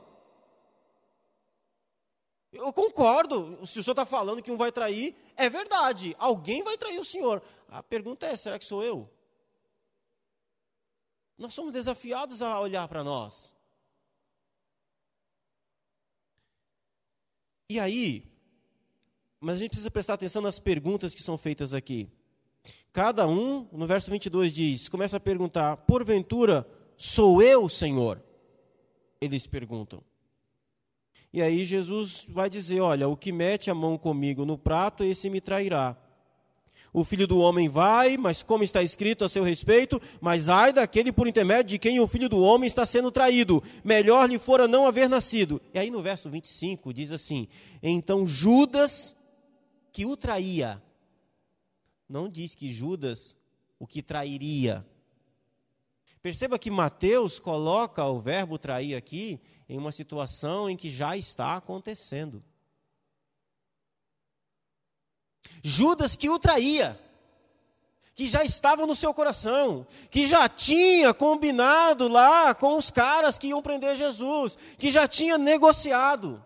[2.52, 3.64] Eu concordo.
[3.64, 6.16] Se o senhor está falando que um vai trair, é verdade.
[6.18, 7.44] Alguém vai trair o senhor.
[7.68, 9.08] A pergunta é: será que sou eu?
[11.38, 13.54] Nós somos desafiados a olhar para nós.
[17.70, 18.33] E aí,
[19.44, 22.09] mas a gente precisa prestar atenção nas perguntas que são feitas aqui.
[22.92, 28.22] Cada um, no verso 22 diz, começa a perguntar: Porventura sou eu, Senhor?
[29.20, 30.02] Eles perguntam.
[31.30, 35.28] E aí Jesus vai dizer: Olha, o que mete a mão comigo no prato, esse
[35.28, 35.94] me trairá.
[36.90, 41.11] O filho do homem vai, mas como está escrito a seu respeito, mas ai daquele
[41.12, 43.62] por intermédio de quem o filho do homem está sendo traído.
[43.83, 45.61] Melhor lhe fora não haver nascido.
[45.74, 47.48] E aí no verso 25 diz assim:
[47.83, 49.14] Então Judas,
[49.94, 50.83] que o traía,
[52.09, 53.37] não diz que Judas
[53.78, 54.85] o que trairia.
[56.20, 61.54] Perceba que Mateus coloca o verbo trair aqui em uma situação em que já está
[61.54, 62.42] acontecendo.
[65.62, 67.00] Judas que o traía,
[68.16, 73.46] que já estava no seu coração, que já tinha combinado lá com os caras que
[73.46, 76.44] iam prender Jesus, que já tinha negociado.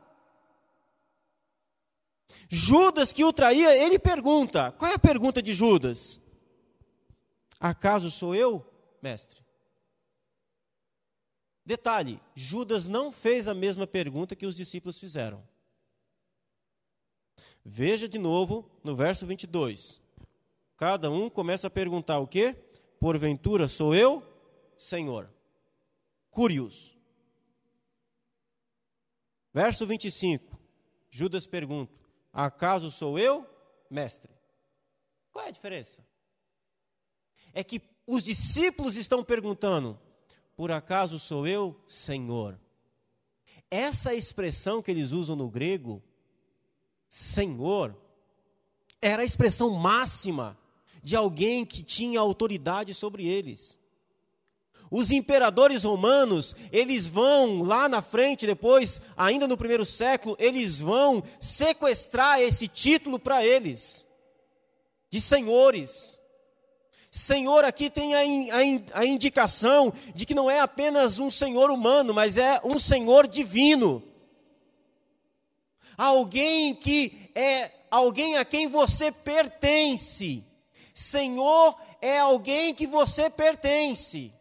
[2.49, 6.21] Judas que o traía, ele pergunta: qual é a pergunta de Judas?
[7.61, 8.65] Acaso sou eu,
[9.03, 9.45] mestre?
[11.65, 15.43] Detalhe: Judas não fez a mesma pergunta que os discípulos fizeram.
[17.65, 20.01] Veja de novo no verso 22.
[20.77, 22.57] Cada um começa a perguntar o quê?
[22.99, 24.23] Porventura sou eu,
[24.79, 25.29] Senhor?
[26.31, 26.97] Curioso.
[29.53, 30.59] Verso 25.
[31.11, 31.98] Judas pergunta:
[32.33, 33.47] Acaso sou eu,
[33.91, 34.31] mestre?
[35.33, 36.07] Qual é a diferença?
[37.53, 39.99] É que os discípulos estão perguntando:
[40.57, 42.59] Por acaso sou eu, Senhor?
[43.71, 46.03] Essa expressão que eles usam no grego,
[47.09, 47.97] Senhor,
[49.01, 50.59] era a expressão máxima
[51.03, 53.78] de alguém que tinha autoridade sobre eles.
[54.91, 61.23] Os imperadores romanos, eles vão lá na frente, depois, ainda no primeiro século, eles vão
[61.39, 64.07] sequestrar esse título para eles,
[65.11, 66.19] de senhores.
[67.11, 72.15] Senhor aqui tem a, a, a indicação de que não é apenas um senhor humano,
[72.15, 74.03] mas é um senhor divino.
[75.97, 80.45] Alguém que é alguém a quem você pertence.
[80.95, 84.33] Senhor é alguém que você pertence.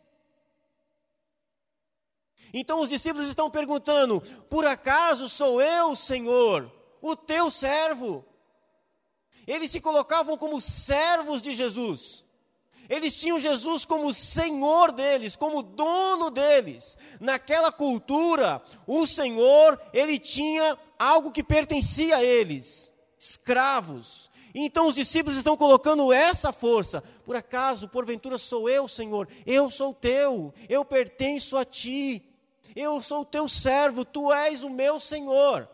[2.60, 8.26] Então os discípulos estão perguntando: por acaso sou eu, Senhor, o teu servo?
[9.46, 12.26] Eles se colocavam como servos de Jesus.
[12.90, 16.98] Eles tinham Jesus como Senhor deles, como dono deles.
[17.20, 24.30] Naquela cultura, o Senhor, ele tinha algo que pertencia a eles, escravos.
[24.56, 27.04] Então os discípulos estão colocando essa força.
[27.26, 29.28] Por acaso, porventura sou eu, Senhor?
[29.46, 32.24] Eu sou teu, eu pertenço a ti.
[32.80, 35.68] Eu sou o teu servo, tu és o meu Senhor.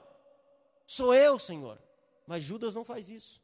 [0.87, 1.77] Sou eu, Senhor.
[2.25, 3.41] Mas Judas não faz isso.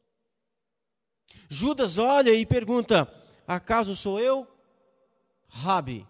[1.50, 3.13] Judas olha e pergunta:
[3.45, 4.48] Acaso sou eu?
[5.50, 6.08] Rabi,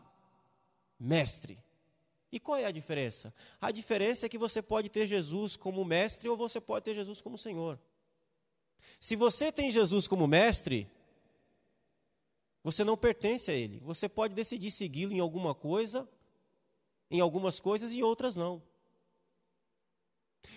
[1.00, 1.58] mestre.
[2.32, 3.34] E qual é a diferença?
[3.60, 7.20] A diferença é que você pode ter Jesus como mestre ou você pode ter Jesus
[7.20, 7.80] como Senhor.
[9.00, 10.88] Se você tem Jesus como mestre,
[12.64, 13.80] você não pertence a Ele.
[13.80, 16.08] Você pode decidir segui-lo em alguma coisa
[17.10, 18.62] em algumas coisas e em outras não.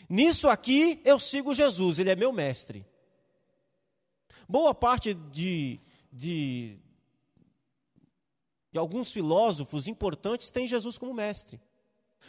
[0.08, 2.86] Nisso aqui eu sigo Jesus, ele é meu mestre.
[4.48, 5.80] Boa parte de,
[6.12, 6.78] de,
[8.70, 11.60] de alguns filósofos importantes tem Jesus como mestre.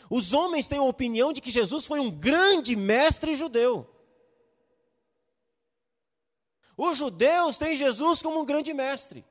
[0.10, 3.90] Os homens têm a opinião de que Jesus foi um grande mestre judeu.
[6.76, 9.26] Os judeus têm Jesus como um grande mestre.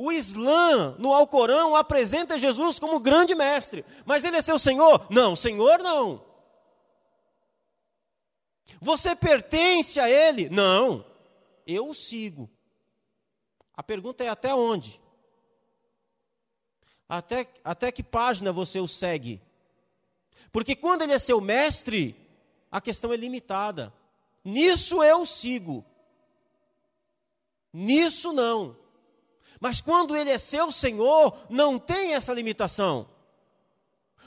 [0.00, 3.84] O Islã, no Alcorão, apresenta Jesus como grande mestre.
[4.06, 5.04] Mas ele é seu Senhor?
[5.10, 6.24] Não, Senhor não.
[8.80, 10.48] Você pertence a Ele?
[10.50, 11.04] Não.
[11.66, 12.48] Eu o sigo.
[13.74, 15.00] A pergunta é até onde?
[17.08, 19.42] Até, até que página você o segue?
[20.52, 22.14] Porque quando ele é seu mestre,
[22.70, 23.92] a questão é limitada.
[24.44, 25.84] Nisso eu sigo.
[27.72, 28.77] Nisso não.
[29.60, 33.08] Mas quando ele é seu Senhor, não tem essa limitação.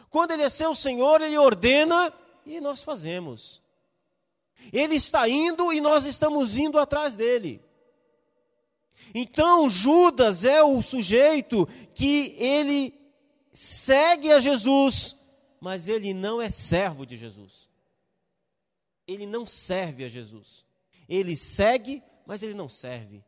[0.09, 2.13] Quando ele é seu Senhor, ele ordena
[2.45, 3.61] e nós fazemos.
[4.71, 7.63] Ele está indo e nós estamos indo atrás dele.
[9.13, 12.93] Então, Judas é o sujeito que ele
[13.53, 15.15] segue a Jesus,
[15.59, 17.69] mas ele não é servo de Jesus.
[19.07, 20.65] ele não serve a Jesus.
[21.07, 23.23] Ele segue, mas ele não serve.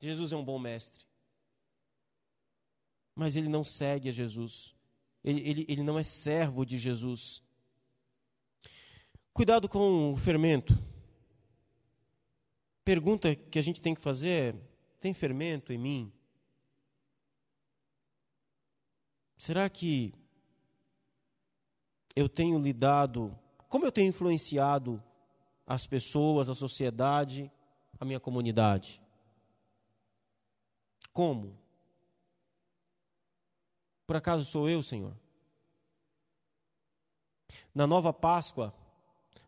[0.00, 1.04] Jesus é um bom mestre.
[3.14, 4.74] Mas ele não segue a Jesus.
[5.22, 7.42] Ele, ele, ele não é servo de Jesus.
[9.32, 10.76] Cuidado com o fermento.
[12.84, 14.60] Pergunta que a gente tem que fazer é:
[14.98, 16.12] tem fermento em mim?
[19.36, 20.14] Será que
[22.16, 23.38] eu tenho lidado,
[23.68, 25.02] como eu tenho influenciado
[25.66, 27.50] as pessoas, a sociedade,
[27.98, 28.99] a minha comunidade?
[31.12, 31.58] Como?
[34.06, 35.16] Por acaso sou eu, Senhor?
[37.74, 38.74] Na nova Páscoa,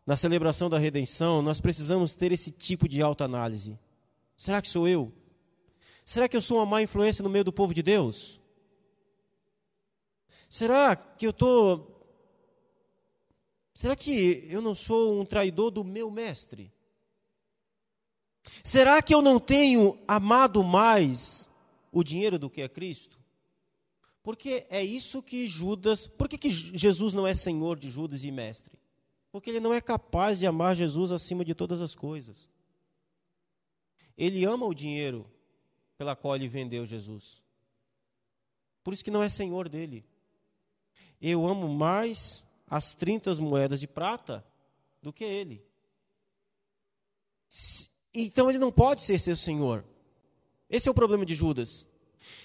[0.05, 3.77] na celebração da redenção, nós precisamos ter esse tipo de autoanálise.
[4.37, 5.11] Será que sou eu?
[6.05, 8.39] Será que eu sou uma má influência no meio do povo de Deus?
[10.49, 11.89] Será que eu estou.
[13.73, 16.71] Será que eu não sou um traidor do meu mestre?
[18.63, 21.49] Será que eu não tenho amado mais
[21.93, 23.17] o dinheiro do que a Cristo?
[24.23, 26.07] Porque é isso que Judas.
[26.07, 28.79] Por que, que Jesus não é senhor de Judas e mestre?
[29.31, 32.49] Porque ele não é capaz de amar Jesus acima de todas as coisas.
[34.17, 35.29] Ele ama o dinheiro
[35.97, 37.41] pela qual ele vendeu Jesus.
[38.83, 40.05] Por isso que não é senhor dele.
[41.21, 44.45] Eu amo mais as 30 moedas de prata
[45.01, 45.65] do que ele.
[48.13, 49.85] Então ele não pode ser seu senhor.
[50.73, 51.87] Esse é o problema de Judas.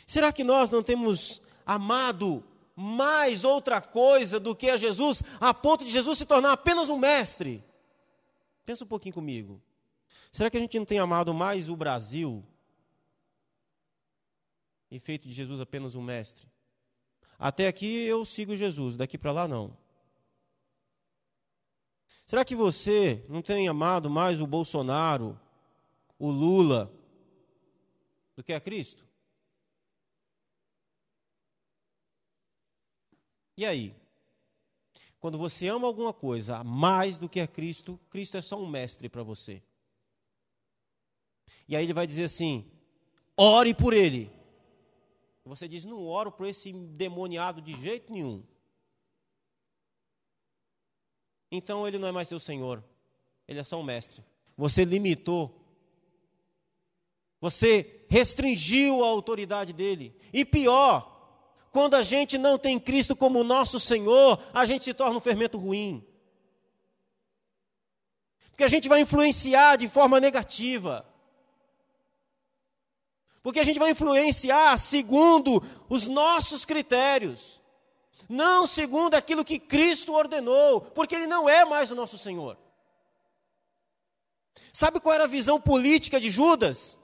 [0.07, 2.45] Será que nós não temos amado
[2.77, 6.97] mais outra coisa do que a Jesus, a ponto de Jesus se tornar apenas um
[6.97, 7.65] mestre.
[8.65, 9.61] Pensa um pouquinho comigo.
[10.31, 12.45] Será que a gente não tem amado mais o Brasil
[14.91, 16.47] e feito de Jesus apenas um mestre?
[17.39, 19.77] Até aqui eu sigo Jesus, daqui para lá não.
[22.27, 25.41] Será que você não tem amado mais o Bolsonaro,
[26.19, 26.93] o Lula,
[28.39, 29.05] do que a Cristo?
[33.57, 33.97] E aí?
[35.19, 39.09] Quando você ama alguma coisa mais do que a Cristo, Cristo é só um mestre
[39.09, 39.61] para você.
[41.67, 42.71] E aí ele vai dizer assim:
[43.37, 44.31] ore por ele.
[45.45, 48.45] Você diz: não oro por esse demoniado de jeito nenhum.
[51.51, 52.85] Então ele não é mais seu senhor,
[53.49, 54.25] ele é só um mestre.
[54.57, 55.61] Você limitou,
[57.41, 60.17] você restringiu a autoridade dele.
[60.33, 61.19] E pior,
[61.71, 65.59] quando a gente não tem Cristo como nosso Senhor, a gente se torna um fermento
[65.59, 66.05] ruim.
[68.51, 71.07] Porque a gente vai influenciar de forma negativa.
[73.43, 77.61] Porque a gente vai influenciar segundo os nossos critérios,
[78.29, 82.59] não segundo aquilo que Cristo ordenou, porque Ele não é mais o nosso Senhor.
[84.73, 86.98] Sabe qual era a visão política de Judas?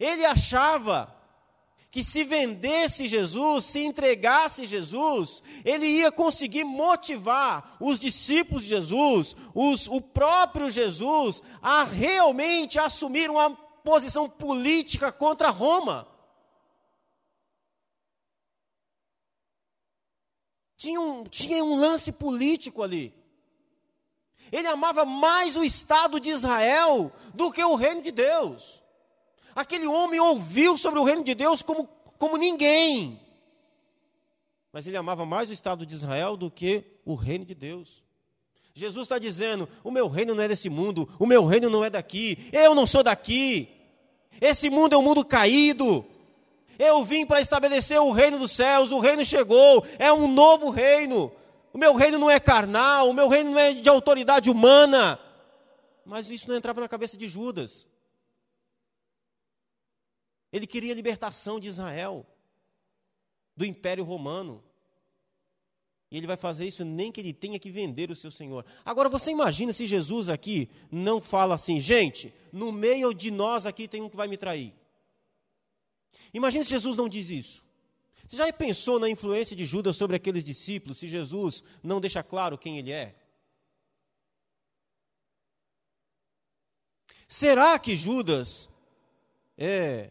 [0.00, 1.14] Ele achava
[1.90, 9.36] que se vendesse Jesus, se entregasse Jesus, ele ia conseguir motivar os discípulos de Jesus,
[9.54, 16.08] os, o próprio Jesus, a realmente assumir uma posição política contra Roma.
[20.76, 23.12] Tinha um, tinha um lance político ali.
[24.50, 28.79] Ele amava mais o Estado de Israel do que o reino de Deus.
[29.54, 31.86] Aquele homem ouviu sobre o reino de Deus como,
[32.18, 33.20] como ninguém.
[34.72, 38.02] Mas ele amava mais o Estado de Israel do que o reino de Deus.
[38.74, 41.90] Jesus está dizendo: o meu reino não é desse mundo, o meu reino não é
[41.90, 43.68] daqui, eu não sou daqui.
[44.40, 46.04] Esse mundo é um mundo caído.
[46.78, 51.30] Eu vim para estabelecer o reino dos céus, o reino chegou, é um novo reino.
[51.72, 55.20] O meu reino não é carnal, o meu reino não é de autoridade humana.
[56.06, 57.86] Mas isso não entrava na cabeça de Judas.
[60.52, 62.26] Ele queria a libertação de Israel,
[63.56, 64.62] do Império Romano.
[66.10, 68.66] E ele vai fazer isso nem que ele tenha que vender o seu Senhor.
[68.84, 73.86] Agora você imagina se Jesus aqui não fala assim, gente, no meio de nós aqui
[73.86, 74.74] tem um que vai me trair.
[76.34, 77.64] Imagina se Jesus não diz isso.
[78.26, 82.58] Você já pensou na influência de Judas sobre aqueles discípulos, se Jesus não deixa claro
[82.58, 83.14] quem ele é?
[87.26, 88.68] Será que Judas
[89.56, 90.10] é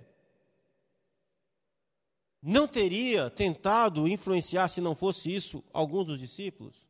[2.42, 6.88] não teria tentado influenciar, se não fosse isso, alguns dos discípulos?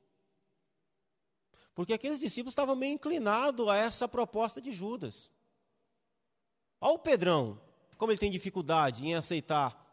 [1.74, 5.32] Porque aqueles discípulos estavam meio inclinados a essa proposta de Judas.
[6.82, 7.60] Olha o Pedrão,
[7.97, 9.86] como ele tem dificuldade em aceitar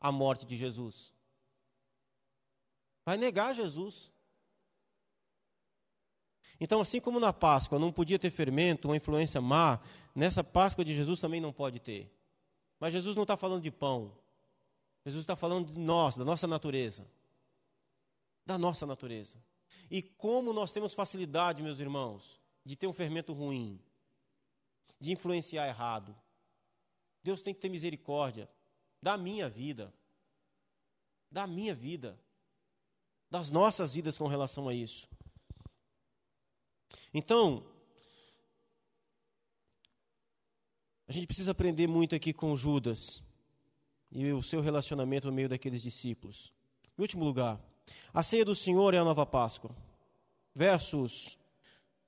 [0.00, 1.12] a morte de Jesus.
[3.04, 4.10] Vai negar Jesus.
[6.60, 9.80] Então, assim como na Páscoa não podia ter fermento, uma influência má,
[10.14, 12.12] nessa Páscoa de Jesus também não pode ter.
[12.80, 14.12] Mas Jesus não está falando de pão.
[15.08, 17.06] Jesus está falando de nós, da nossa natureza.
[18.44, 19.42] Da nossa natureza.
[19.90, 23.80] E como nós temos facilidade, meus irmãos, de ter um fermento ruim,
[25.00, 26.14] de influenciar errado.
[27.22, 28.50] Deus tem que ter misericórdia
[29.00, 29.94] da minha vida,
[31.30, 32.20] da minha vida,
[33.30, 35.08] das nossas vidas com relação a isso.
[37.12, 37.66] Então,
[41.06, 43.22] a gente precisa aprender muito aqui com Judas
[44.10, 46.52] e o seu relacionamento no meio daqueles discípulos.
[46.96, 47.60] Em último lugar,
[48.12, 49.74] a ceia do Senhor é a nova Páscoa.
[50.54, 51.38] Versos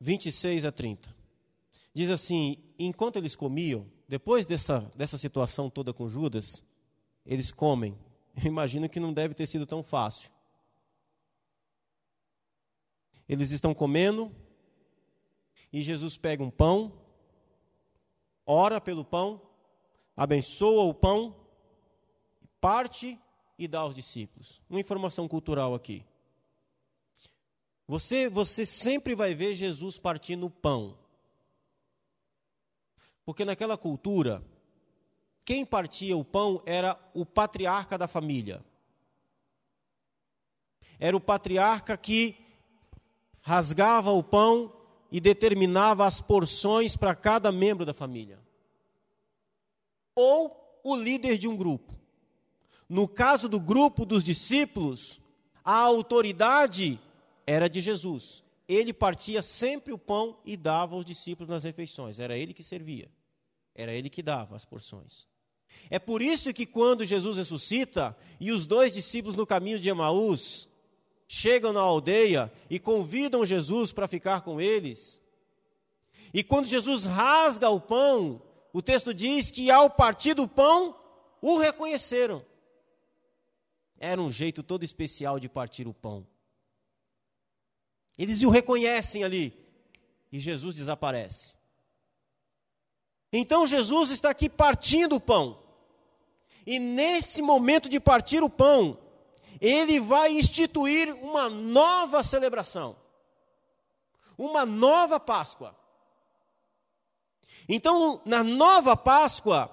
[0.00, 1.14] 26 a 30.
[1.94, 6.62] Diz assim: enquanto eles comiam, depois dessa, dessa situação toda com Judas,
[7.24, 7.96] eles comem.
[8.36, 10.30] Eu imagino que não deve ter sido tão fácil.
[13.28, 14.34] Eles estão comendo,
[15.72, 16.92] e Jesus pega um pão,
[18.44, 19.40] ora pelo pão,
[20.16, 21.36] abençoa o pão,
[22.60, 23.18] parte
[23.58, 24.60] e dá aos discípulos.
[24.68, 26.04] Uma informação cultural aqui.
[27.86, 30.96] Você, você sempre vai ver Jesus partindo o pão.
[33.24, 34.42] Porque naquela cultura,
[35.44, 38.64] quem partia o pão era o patriarca da família.
[40.98, 42.36] Era o patriarca que
[43.40, 44.72] rasgava o pão
[45.10, 48.38] e determinava as porções para cada membro da família.
[50.14, 51.99] Ou o líder de um grupo.
[52.90, 55.20] No caso do grupo dos discípulos,
[55.64, 57.00] a autoridade
[57.46, 58.42] era de Jesus.
[58.68, 62.18] Ele partia sempre o pão e dava aos discípulos nas refeições.
[62.18, 63.08] Era ele que servia.
[63.76, 65.24] Era ele que dava as porções.
[65.88, 70.68] É por isso que quando Jesus ressuscita e os dois discípulos no caminho de Emaús
[71.28, 75.20] chegam na aldeia e convidam Jesus para ficar com eles,
[76.34, 80.96] e quando Jesus rasga o pão, o texto diz que ao partir do pão,
[81.40, 82.44] o reconheceram.
[84.00, 86.26] Era um jeito todo especial de partir o pão.
[88.16, 89.54] Eles o reconhecem ali.
[90.32, 91.52] E Jesus desaparece.
[93.30, 95.62] Então Jesus está aqui partindo o pão.
[96.66, 98.98] E nesse momento de partir o pão,
[99.60, 102.96] ele vai instituir uma nova celebração.
[104.38, 105.76] Uma nova Páscoa.
[107.68, 109.70] Então, na nova Páscoa,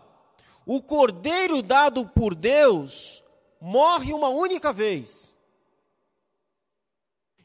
[0.65, 3.23] o cordeiro dado por Deus
[3.60, 5.36] morre uma única vez.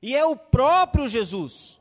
[0.00, 1.80] E é o próprio Jesus.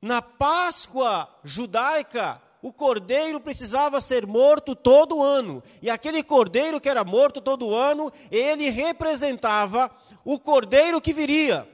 [0.00, 5.62] Na Páscoa judaica, o cordeiro precisava ser morto todo ano.
[5.80, 9.90] E aquele cordeiro que era morto todo ano, ele representava
[10.24, 11.68] o cordeiro que viria.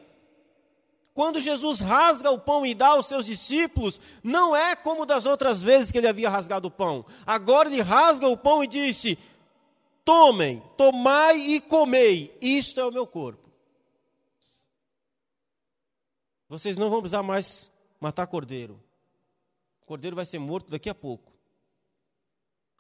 [1.13, 5.63] Quando Jesus rasga o pão e dá aos seus discípulos, não é como das outras
[5.63, 7.05] vezes que ele havia rasgado o pão.
[7.27, 9.19] Agora ele rasga o pão e disse:
[10.05, 13.51] Tomem, tomai e comei, isto é o meu corpo.
[16.49, 17.71] Vocês não vão precisar mais
[18.01, 18.81] matar cordeiro
[19.91, 21.33] cordeiro vai ser morto daqui a pouco.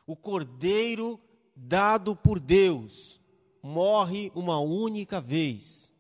[0.06, 1.18] O cordeiro
[1.56, 3.20] dado por Deus
[3.60, 5.92] morre uma única vez.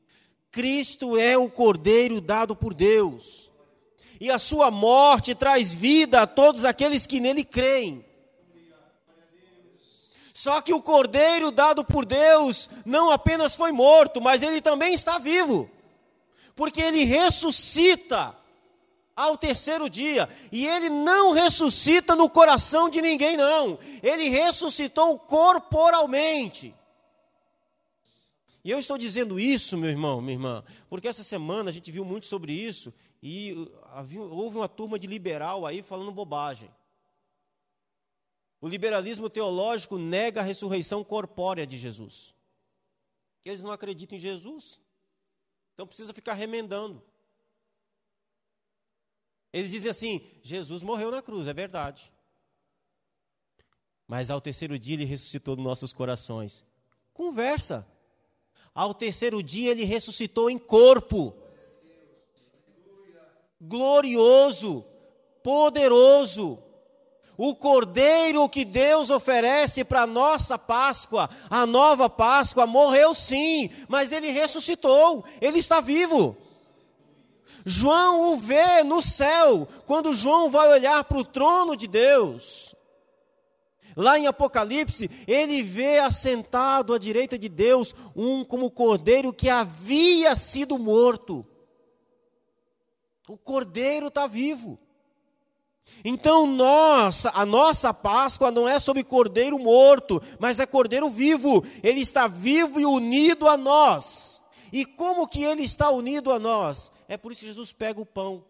[0.52, 3.50] Cristo é o cordeiro dado por Deus.
[4.20, 8.04] E a sua morte traz vida a todos aqueles que nele creem.
[10.40, 15.18] Só que o cordeiro dado por Deus não apenas foi morto, mas ele também está
[15.18, 15.70] vivo.
[16.56, 18.34] Porque ele ressuscita
[19.14, 20.30] ao terceiro dia.
[20.50, 23.78] E ele não ressuscita no coração de ninguém, não.
[24.02, 26.74] Ele ressuscitou corporalmente.
[28.64, 32.02] E eu estou dizendo isso, meu irmão, minha irmã, porque essa semana a gente viu
[32.02, 36.70] muito sobre isso e uh, houve uma turma de liberal aí falando bobagem.
[38.60, 42.34] O liberalismo teológico nega a ressurreição corpórea de Jesus.
[43.44, 44.80] Eles não acreditam em Jesus,
[45.72, 47.02] então precisa ficar remendando.
[49.52, 52.12] Eles dizem assim: Jesus morreu na cruz, é verdade.
[54.06, 56.64] Mas ao terceiro dia ele ressuscitou nos nossos corações.
[57.14, 57.86] Conversa.
[58.74, 61.34] Ao terceiro dia ele ressuscitou em corpo.
[63.60, 64.84] Glorioso,
[65.42, 66.62] poderoso.
[67.42, 74.12] O cordeiro que Deus oferece para a nossa Páscoa, a nova Páscoa, morreu sim, mas
[74.12, 76.36] ele ressuscitou, ele está vivo.
[77.64, 82.74] João o vê no céu, quando João vai olhar para o trono de Deus.
[83.96, 90.36] Lá em Apocalipse, ele vê assentado à direita de Deus um como cordeiro que havia
[90.36, 91.46] sido morto.
[93.26, 94.78] O cordeiro está vivo.
[96.04, 101.64] Então, nossa, a nossa Páscoa não é sobre cordeiro morto, mas é cordeiro vivo.
[101.82, 104.42] Ele está vivo e unido a nós.
[104.72, 106.90] E como que ele está unido a nós?
[107.08, 108.44] É por isso que Jesus pega o pão.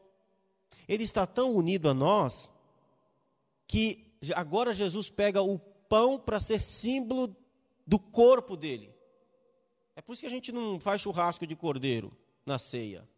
[0.87, 2.51] Ele está tão unido a nós
[3.67, 7.35] que agora Jesus pega o pão para ser símbolo
[7.87, 8.95] do corpo dele.
[9.97, 13.09] É por isso que a gente não faz churrasco de cordeiro na ceia.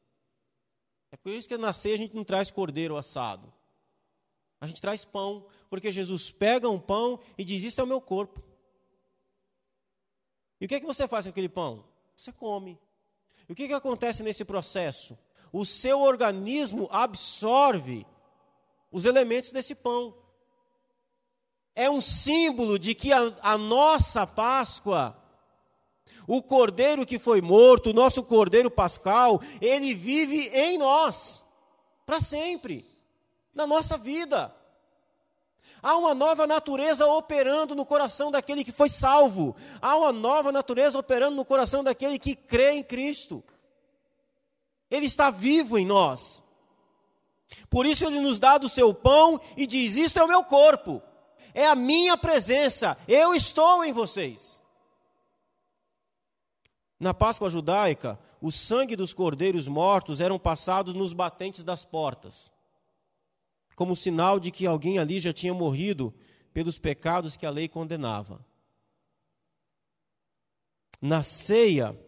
[1.10, 3.52] É por isso que na ceia a gente não traz cordeiro assado.
[4.62, 8.00] A gente traz pão, porque Jesus pega um pão e diz: Isso é o meu
[8.00, 8.40] corpo.
[10.60, 11.84] E o que, é que você faz com aquele pão?
[12.16, 12.78] Você come.
[13.48, 15.18] E o que, que acontece nesse processo?
[15.52, 18.06] O seu organismo absorve
[18.92, 20.14] os elementos desse pão.
[21.74, 25.20] É um símbolo de que a, a nossa Páscoa,
[26.24, 31.44] o cordeiro que foi morto, o nosso cordeiro pascal, ele vive em nós,
[32.06, 32.91] para sempre
[33.54, 34.54] na nossa vida.
[35.82, 39.56] Há uma nova natureza operando no coração daquele que foi salvo.
[39.80, 43.42] Há uma nova natureza operando no coração daquele que crê em Cristo.
[44.88, 46.42] Ele está vivo em nós.
[47.68, 51.02] Por isso ele nos dá do seu pão e diz: Isto é o meu corpo,
[51.52, 54.62] é a minha presença, eu estou em vocês.
[56.98, 62.51] Na Páscoa judaica, o sangue dos cordeiros mortos eram passados nos batentes das portas
[63.82, 66.14] como sinal de que alguém ali já tinha morrido
[66.54, 68.38] pelos pecados que a lei condenava.
[71.00, 71.98] Na ceia,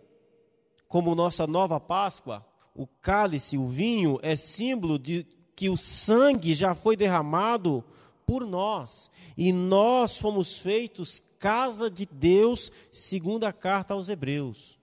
[0.87, 2.47] como nossa nova Páscoa,
[2.77, 7.83] o cálice, o vinho, é símbolo de que o sangue já foi derramado
[8.25, 14.79] por nós, e nós fomos feitos casa de Deus, segundo a carta aos Hebreus.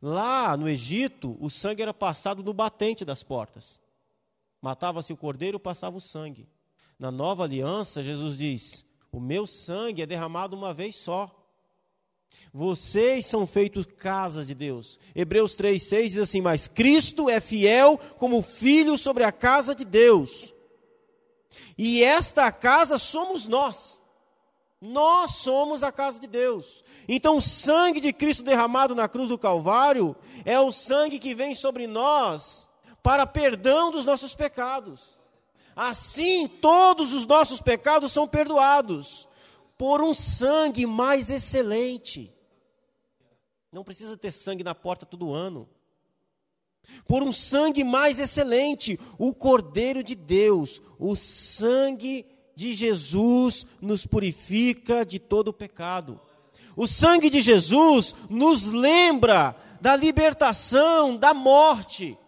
[0.00, 3.84] Lá no Egito, o sangue era passado no batente das portas.
[4.60, 6.48] Matava-se o cordeiro, passava o sangue.
[6.98, 11.30] Na nova aliança, Jesus diz: O meu sangue é derramado uma vez só.
[12.52, 14.98] Vocês são feitos casas de Deus.
[15.14, 20.54] Hebreus 3,6 diz assim: Mas Cristo é fiel como filho sobre a casa de Deus.
[21.76, 24.02] E esta casa somos nós.
[24.80, 26.84] Nós somos a casa de Deus.
[27.08, 31.54] Então, o sangue de Cristo derramado na cruz do Calvário é o sangue que vem
[31.54, 32.68] sobre nós
[33.06, 35.16] para perdão dos nossos pecados.
[35.76, 39.28] Assim, todos os nossos pecados são perdoados
[39.78, 42.34] por um sangue mais excelente.
[43.70, 45.68] Não precisa ter sangue na porta todo ano.
[47.06, 52.26] Por um sangue mais excelente, o Cordeiro de Deus, o sangue
[52.56, 56.20] de Jesus nos purifica de todo o pecado.
[56.74, 62.18] O sangue de Jesus nos lembra da libertação da morte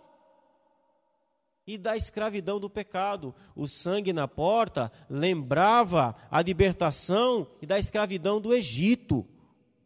[1.68, 3.34] e da escravidão do pecado.
[3.54, 9.28] O sangue na porta lembrava a libertação e da escravidão do Egito,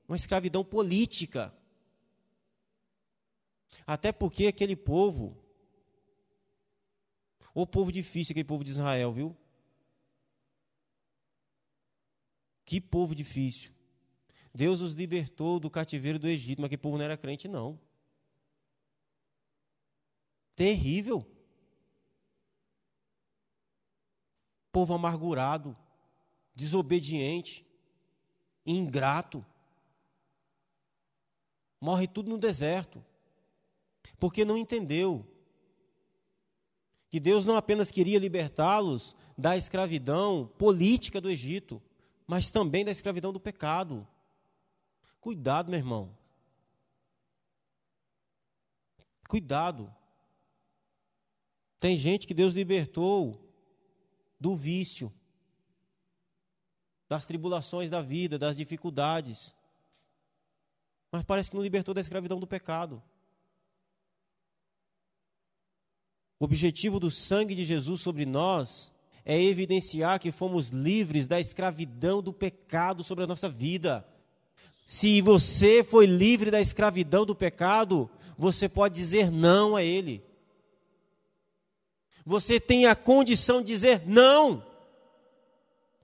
[0.07, 1.53] uma escravidão política.
[3.85, 5.37] Até porque aquele povo,
[7.53, 9.37] o povo difícil, aquele povo de Israel, viu?
[12.65, 13.73] Que povo difícil.
[14.55, 17.81] Deus os libertou do cativeiro do Egito, mas aquele povo não era crente, não.
[20.55, 21.27] Terrível.
[24.73, 25.77] Povo amargurado,
[26.55, 27.65] desobediente,
[28.65, 29.45] ingrato.
[31.81, 33.05] Morre tudo no deserto,
[34.19, 35.27] porque não entendeu
[37.11, 41.83] que Deus não apenas queria libertá-los da escravidão política do Egito,
[42.27, 44.09] mas também da escravidão do pecado.
[45.21, 46.17] Cuidado, meu irmão.
[49.29, 49.95] Cuidado.
[51.79, 53.52] Tem gente que Deus libertou
[54.43, 55.13] do vício,
[57.09, 59.55] das tribulações da vida, das dificuldades.
[61.13, 63.01] Mas parece que não libertou da escravidão do pecado.
[66.41, 68.91] O objetivo do sangue de Jesus sobre nós
[69.25, 74.05] é evidenciar que fomos livres da escravidão do pecado sobre a nossa vida.
[74.85, 80.25] Se você foi livre da escravidão do pecado, você pode dizer não a ele.
[82.25, 84.65] Você tem a condição de dizer não.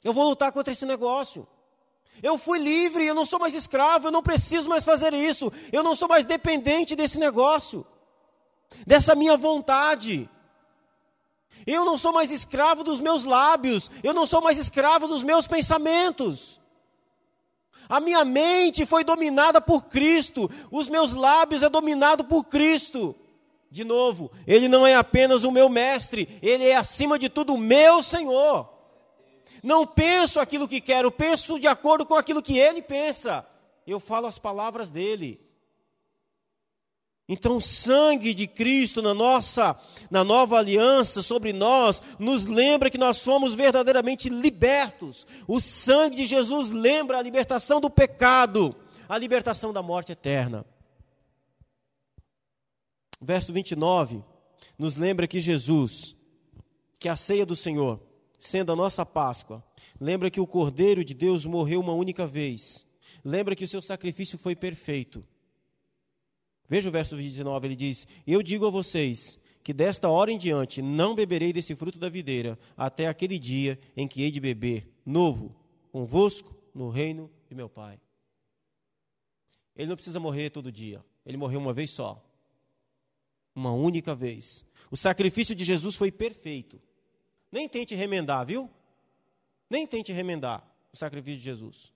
[0.02, 1.46] Eu vou lutar contra esse negócio.
[2.22, 5.52] Eu fui livre, eu não sou mais escravo, eu não preciso mais fazer isso.
[5.72, 7.86] Eu não sou mais dependente desse negócio,
[8.86, 10.28] dessa minha vontade.
[11.66, 15.46] Eu não sou mais escravo dos meus lábios, eu não sou mais escravo dos meus
[15.46, 16.58] pensamentos.
[17.88, 23.14] A minha mente foi dominada por Cristo, os meus lábios é dominado por Cristo.
[23.70, 27.58] De novo, ele não é apenas o meu mestre, ele é acima de tudo o
[27.58, 28.68] meu Senhor.
[29.62, 33.46] Não penso aquilo que quero, penso de acordo com aquilo que ele pensa.
[33.86, 35.40] Eu falo as palavras dele.
[37.28, 39.78] Então, o sangue de Cristo na nossa,
[40.10, 45.26] na nova aliança sobre nós, nos lembra que nós fomos verdadeiramente libertos.
[45.46, 48.74] O sangue de Jesus lembra a libertação do pecado,
[49.06, 50.64] a libertação da morte eterna.
[53.20, 54.22] Verso 29
[54.76, 56.16] nos lembra que Jesus,
[56.98, 58.00] que a ceia do Senhor,
[58.38, 59.64] sendo a nossa Páscoa,
[60.00, 62.86] lembra que o Cordeiro de Deus morreu uma única vez.
[63.24, 65.24] Lembra que o seu sacrifício foi perfeito
[66.68, 70.82] Veja o verso 29, ele diz: Eu digo a vocês que desta hora em diante
[70.82, 75.56] não beberei desse fruto da videira, até aquele dia em que hei de beber novo
[75.90, 77.98] convosco no reino de meu Pai.
[79.74, 82.22] Ele não precisa morrer todo dia, ele morreu uma vez só.
[83.58, 84.64] Uma única vez.
[84.88, 86.80] O sacrifício de Jesus foi perfeito.
[87.50, 88.70] Nem tente remendar, viu?
[89.68, 91.92] Nem tente remendar o sacrifício de Jesus.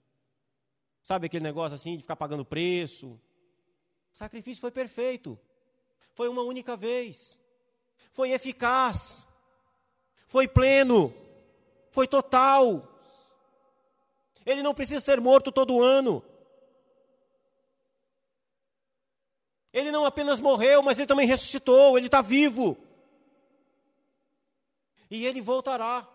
[1.05, 5.39] Sabe aquele negócio assim de ficar pagando preço, o sacrifício foi perfeito.
[6.15, 7.41] Foi uma única vez.
[8.11, 9.29] Foi eficaz.
[10.27, 11.15] Foi pleno.
[11.93, 12.93] Foi total.
[14.45, 16.25] Ele não precisa ser morto todo ano.
[19.73, 21.97] Ele não apenas morreu, mas ele também ressuscitou.
[21.97, 22.77] Ele está vivo.
[25.11, 26.07] E ele voltará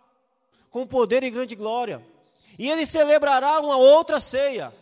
[0.69, 2.05] com poder e grande glória.
[2.57, 4.73] E ele celebrará uma outra ceia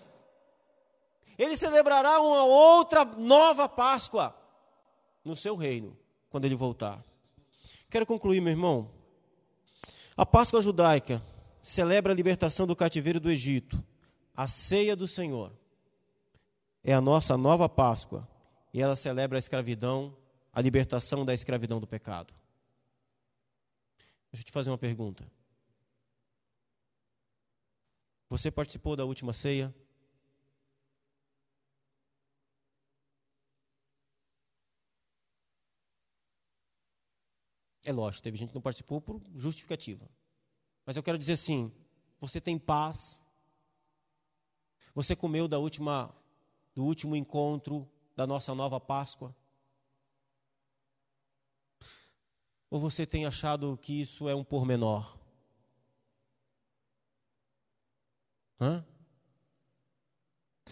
[1.38, 4.36] ele celebrará uma outra nova Páscoa
[5.24, 5.98] no seu reino,
[6.30, 7.04] quando ele voltar.
[7.90, 8.90] Quero concluir, meu irmão.
[10.16, 11.22] A Páscoa judaica
[11.62, 13.84] celebra a libertação do cativeiro do Egito.
[14.36, 15.52] A ceia do Senhor
[16.84, 18.28] é a nossa nova Páscoa
[18.76, 20.14] e ela celebra a escravidão,
[20.52, 22.34] a libertação da escravidão do pecado.
[24.30, 25.26] Deixa eu te fazer uma pergunta.
[28.28, 29.74] Você participou da última ceia?
[37.82, 40.06] É lógico, teve gente que não participou por justificativa.
[40.86, 41.72] Mas eu quero dizer assim:
[42.20, 43.24] você tem paz.
[44.94, 46.14] Você comeu da última,
[46.74, 49.36] do último encontro da nossa nova Páscoa?
[52.70, 55.18] Ou você tem achado que isso é um pormenor?
[58.60, 58.86] Hã?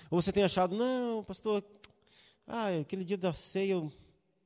[0.09, 1.63] Ou você tem achado, não, pastor,
[2.47, 3.91] ah, aquele dia da ceia eu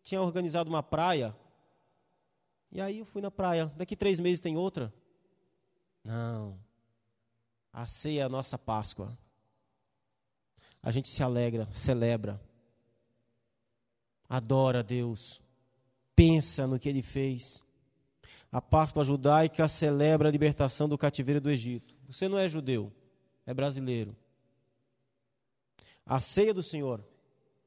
[0.03, 1.35] tinha organizado uma praia
[2.71, 3.71] e aí eu fui na praia.
[3.77, 4.93] Daqui três meses tem outra?
[6.03, 6.59] Não.
[7.71, 9.17] A ceia é a nossa Páscoa.
[10.81, 12.41] A gente se alegra, celebra,
[14.29, 15.41] adora Deus,
[16.15, 17.63] pensa no que Ele fez.
[18.51, 21.93] A Páscoa judaica celebra a libertação do cativeiro do Egito.
[22.07, 22.91] Você não é judeu,
[23.45, 24.15] é brasileiro.
[26.05, 27.03] A ceia do Senhor,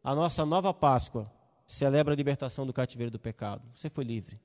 [0.02, 1.30] a nossa nova Páscoa,
[1.66, 3.62] celebra a libertação do cativeiro do pecado.
[3.74, 4.40] Você foi livre.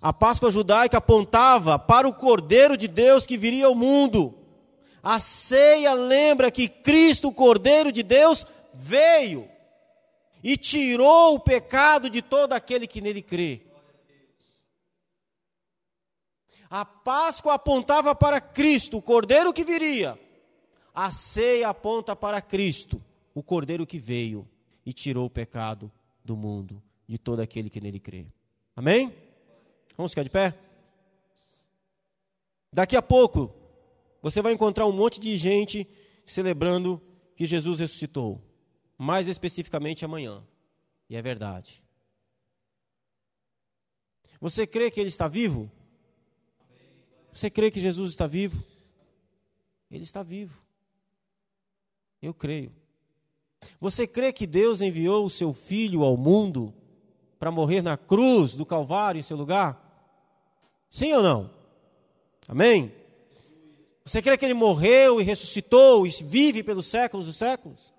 [0.00, 4.38] A Páscoa judaica apontava para o Cordeiro de Deus que viria ao mundo.
[5.02, 9.48] A ceia lembra que Cristo, o Cordeiro de Deus, veio
[10.44, 13.62] e tirou o pecado de todo aquele que nele crê.
[16.68, 20.20] A Páscoa apontava para Cristo, o Cordeiro que viria.
[20.94, 23.02] A ceia aponta para Cristo,
[23.34, 24.46] o Cordeiro que veio
[24.84, 25.90] e tirou o pecado
[26.22, 28.26] do mundo, de todo aquele que nele crê.
[28.76, 29.14] Amém?
[29.96, 30.54] Vamos ficar de pé?
[32.70, 33.54] Daqui a pouco,
[34.20, 35.88] você vai encontrar um monte de gente
[36.26, 37.00] celebrando
[37.34, 38.42] que Jesus ressuscitou.
[39.04, 40.42] Mais especificamente amanhã.
[41.10, 41.84] E é verdade.
[44.40, 45.70] Você crê que Ele está vivo?
[47.30, 48.64] Você crê que Jesus está vivo?
[49.90, 50.58] Ele está vivo.
[52.22, 52.72] Eu creio.
[53.78, 56.72] Você crê que Deus enviou o seu Filho ao mundo
[57.38, 59.82] para morrer na cruz do Calvário em seu lugar?
[60.88, 61.50] Sim ou não?
[62.48, 62.90] Amém?
[64.02, 67.93] Você crê que ele morreu e ressuscitou e vive pelos séculos dos séculos?